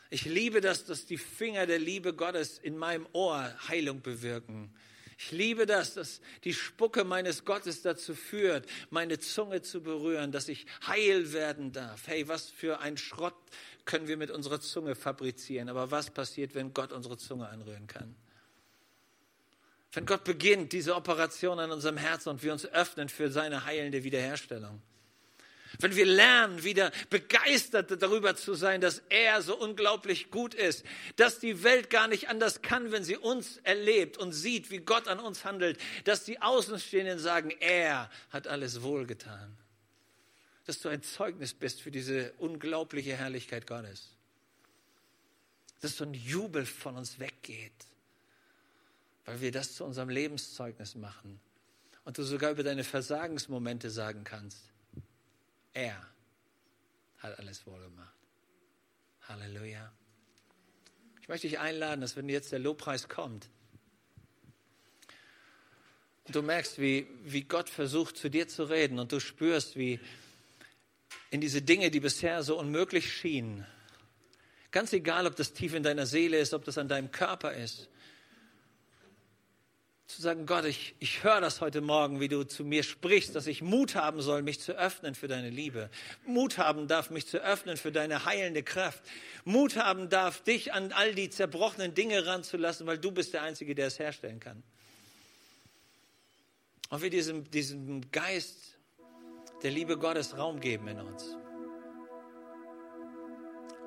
Ich 0.10 0.26
liebe 0.26 0.62
das, 0.62 0.86
dass 0.86 1.06
die 1.06 1.17
Finger 1.17 1.65
der 1.65 1.80
Liebe 1.80 2.13
Gottes 2.13 2.58
in 2.60 2.78
meinem 2.78 3.08
Ohr 3.13 3.56
Heilung 3.67 4.02
bewirken. 4.02 4.73
Ich 5.17 5.32
liebe 5.32 5.65
das, 5.65 5.93
dass 5.93 6.21
die 6.43 6.54
Spucke 6.54 7.04
meines 7.04 7.45
Gottes 7.45 7.82
dazu 7.82 8.15
führt, 8.15 8.65
meine 8.89 9.19
Zunge 9.19 9.62
zu 9.62 9.82
berühren, 9.82 10.32
dass 10.32 10.47
ich 10.47 10.65
heil 10.88 11.34
werden 11.34 11.71
darf. 11.71 12.08
Hey, 12.08 12.28
was 12.28 12.49
für 12.49 12.80
ein 12.80 12.97
Schrott 12.97 13.36
können 13.86 14.08
wir 14.08 14.17
mit 14.17 14.32
unserer 14.32 14.60
Zunge 14.60 14.95
fabrizieren. 14.95 15.69
Aber 15.69 15.91
was 15.91 16.10
passiert, 16.10 16.56
wenn 16.56 16.73
Gott 16.73 16.91
unsere 16.91 17.17
Zunge 17.17 17.49
anrühren 17.49 17.88
kann? 17.88 18.15
Wenn 19.91 20.06
Gott 20.06 20.23
beginnt, 20.23 20.73
diese 20.73 20.95
Operation 20.95 21.60
an 21.60 21.71
unserem 21.71 21.97
Herzen 21.97 22.30
und 22.30 22.43
wir 22.43 22.52
uns 22.52 22.65
öffnen 22.65 23.10
für 23.10 23.30
seine 23.30 23.65
heilende 23.65 24.04
Wiederherstellung. 24.04 24.82
Wenn 25.80 25.96
wir 25.96 26.06
lernen, 26.06 26.64
wieder 26.64 26.92
begeistert 27.10 28.02
darüber 28.02 28.36
zu 28.36 28.54
sein, 28.54 28.82
dass 28.82 29.02
er 29.10 29.42
so 29.42 29.58
unglaublich 29.58 30.32
gut 30.32 30.54
ist, 30.54 30.86
dass 31.16 31.40
die 31.40 31.64
Welt 31.64 31.90
gar 31.90 32.08
nicht 32.08 32.30
anders 32.30 32.62
kann, 32.62 32.92
wenn 32.92 33.04
sie 33.04 33.18
uns 33.18 33.58
erlebt 33.64 34.18
und 34.18 34.32
sieht, 34.32 34.72
wie 34.72 34.80
Gott 34.80 35.08
an 35.08 35.20
uns 35.20 35.46
handelt, 35.46 35.80
dass 36.04 36.24
die 36.24 36.42
Außenstehenden 36.42 37.20
sagen, 37.20 37.52
er 37.60 38.10
hat 38.30 38.48
alles 38.48 38.82
wohlgetan 38.82 39.58
dass 40.65 40.80
du 40.80 40.90
ein 40.90 41.04
Zeugnis 41.04 41.54
bist 41.54 41.82
für 41.82 41.92
diese 41.92 42.34
unglaubliche 42.34 43.15
Herrlichkeit 43.15 43.67
Gottes. 43.67 44.15
Dass 45.82 45.98
so 45.98 46.06
ein 46.06 46.13
Jubel 46.13 46.65
von 46.65 46.96
uns 46.96 47.19
weggeht, 47.19 47.74
weil 49.26 49.42
wir 49.42 49.52
das 49.52 49.76
zu 49.76 49.84
unserem 49.84 50.10
Lebenszeugnis 50.10 50.96
machen. 50.96 51.40
Und 52.06 52.17
du 52.17 52.24
sogar 52.24 52.52
über 52.52 52.63
deine 52.63 52.84
Versagensmomente 52.84 53.90
sagen 53.90 54.24
kannst, 54.24 54.73
er 55.74 56.06
hat 57.17 57.38
alles 57.40 57.65
wohl 57.65 57.82
gemacht. 57.82 58.13
Halleluja. 59.28 59.92
Ich 61.21 61.28
möchte 61.28 61.48
dich 61.48 61.60
einladen, 61.60 62.02
dass 62.02 62.15
wenn 62.15 62.28
jetzt 62.28 62.52
der 62.52 62.60
Lobpreis 62.60 63.08
kommt, 63.08 63.50
Du 66.32 66.42
merkst, 66.42 66.80
wie, 66.80 67.08
wie 67.26 67.44
Gott 67.44 67.69
versucht, 67.69 68.15
zu 68.15 68.30
dir 68.30 68.48
zu 68.48 68.63
reden 68.63 68.98
und 68.98 69.12
du 69.12 69.19
spürst, 69.19 69.76
wie 69.76 70.00
in 71.32 71.42
diese 71.42 71.62
Dinge, 71.62 71.92
die 71.92 72.00
bisher 72.00 72.44
so 72.44 72.58
unmöglich 72.58 73.12
schienen, 73.12 73.65
ganz 74.71 74.94
egal, 74.94 75.28
ob 75.28 75.36
das 75.36 75.52
tief 75.52 75.74
in 75.74 75.84
deiner 75.84 76.06
Seele 76.06 76.38
ist, 76.38 76.54
ob 76.54 76.63
das 76.63 76.78
an 76.78 76.88
deinem 76.88 77.12
Körper 77.12 77.54
ist, 77.54 77.90
zu 80.16 80.22
sagen, 80.22 80.46
Gott, 80.46 80.66
ich, 80.66 80.96
ich 81.00 81.24
höre 81.24 81.42
das 81.42 81.62
heute 81.62 81.82
Morgen, 81.82 82.20
wie 82.20 82.28
du 82.28 82.44
zu 82.44 82.64
mir 82.64 82.84
sprichst, 82.84 83.36
dass 83.36 83.48
ich 83.48 83.62
Mut 83.62 83.96
haben 83.96 84.22
soll, 84.22 84.42
mich 84.42 84.60
zu 84.60 84.74
öffnen 84.74 85.16
für 85.16 85.28
deine 85.28 85.50
Liebe. 85.50 85.90
Mut 86.26 86.58
haben 86.58 86.88
darf, 86.88 87.10
mich 87.10 87.28
zu 87.28 87.38
öffnen 87.40 87.78
für 87.78 87.92
deine 87.92 88.26
heilende 88.26 88.64
Kraft. 88.64 89.04
Mut 89.46 89.76
haben 89.76 90.10
darf, 90.10 90.42
dich 90.42 90.74
an 90.74 90.92
all 90.92 91.16
die 91.16 91.30
zerbrochenen 91.30 91.94
Dinge 91.94 92.26
ranzulassen, 92.26 92.88
weil 92.88 92.98
du 92.98 93.12
bist 93.12 93.34
der 93.34 93.42
Einzige, 93.42 93.76
der 93.76 93.88
es 93.88 94.00
herstellen 94.00 94.40
kann. 94.40 94.64
Und 96.90 97.02
wir 97.02 97.10
diesem, 97.10 97.50
diesem 97.50 98.12
Geist 98.12 98.78
der 99.64 99.72
Liebe 99.72 99.98
Gottes 99.98 100.38
Raum 100.38 100.60
geben 100.60 100.88
in 100.88 101.00
uns. 101.00 101.38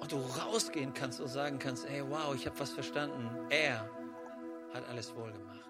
Und 0.01 0.13
du 0.13 0.17
rausgehen 0.17 0.93
kannst 0.95 1.21
und 1.21 1.29
sagen 1.29 1.59
kannst, 1.59 1.87
ey, 1.87 2.03
wow, 2.09 2.35
ich 2.35 2.47
habe 2.47 2.59
was 2.59 2.73
verstanden. 2.73 3.31
Er 3.51 3.89
hat 4.73 4.89
alles 4.89 5.15
wohl 5.15 5.33
gemacht. 5.33 5.66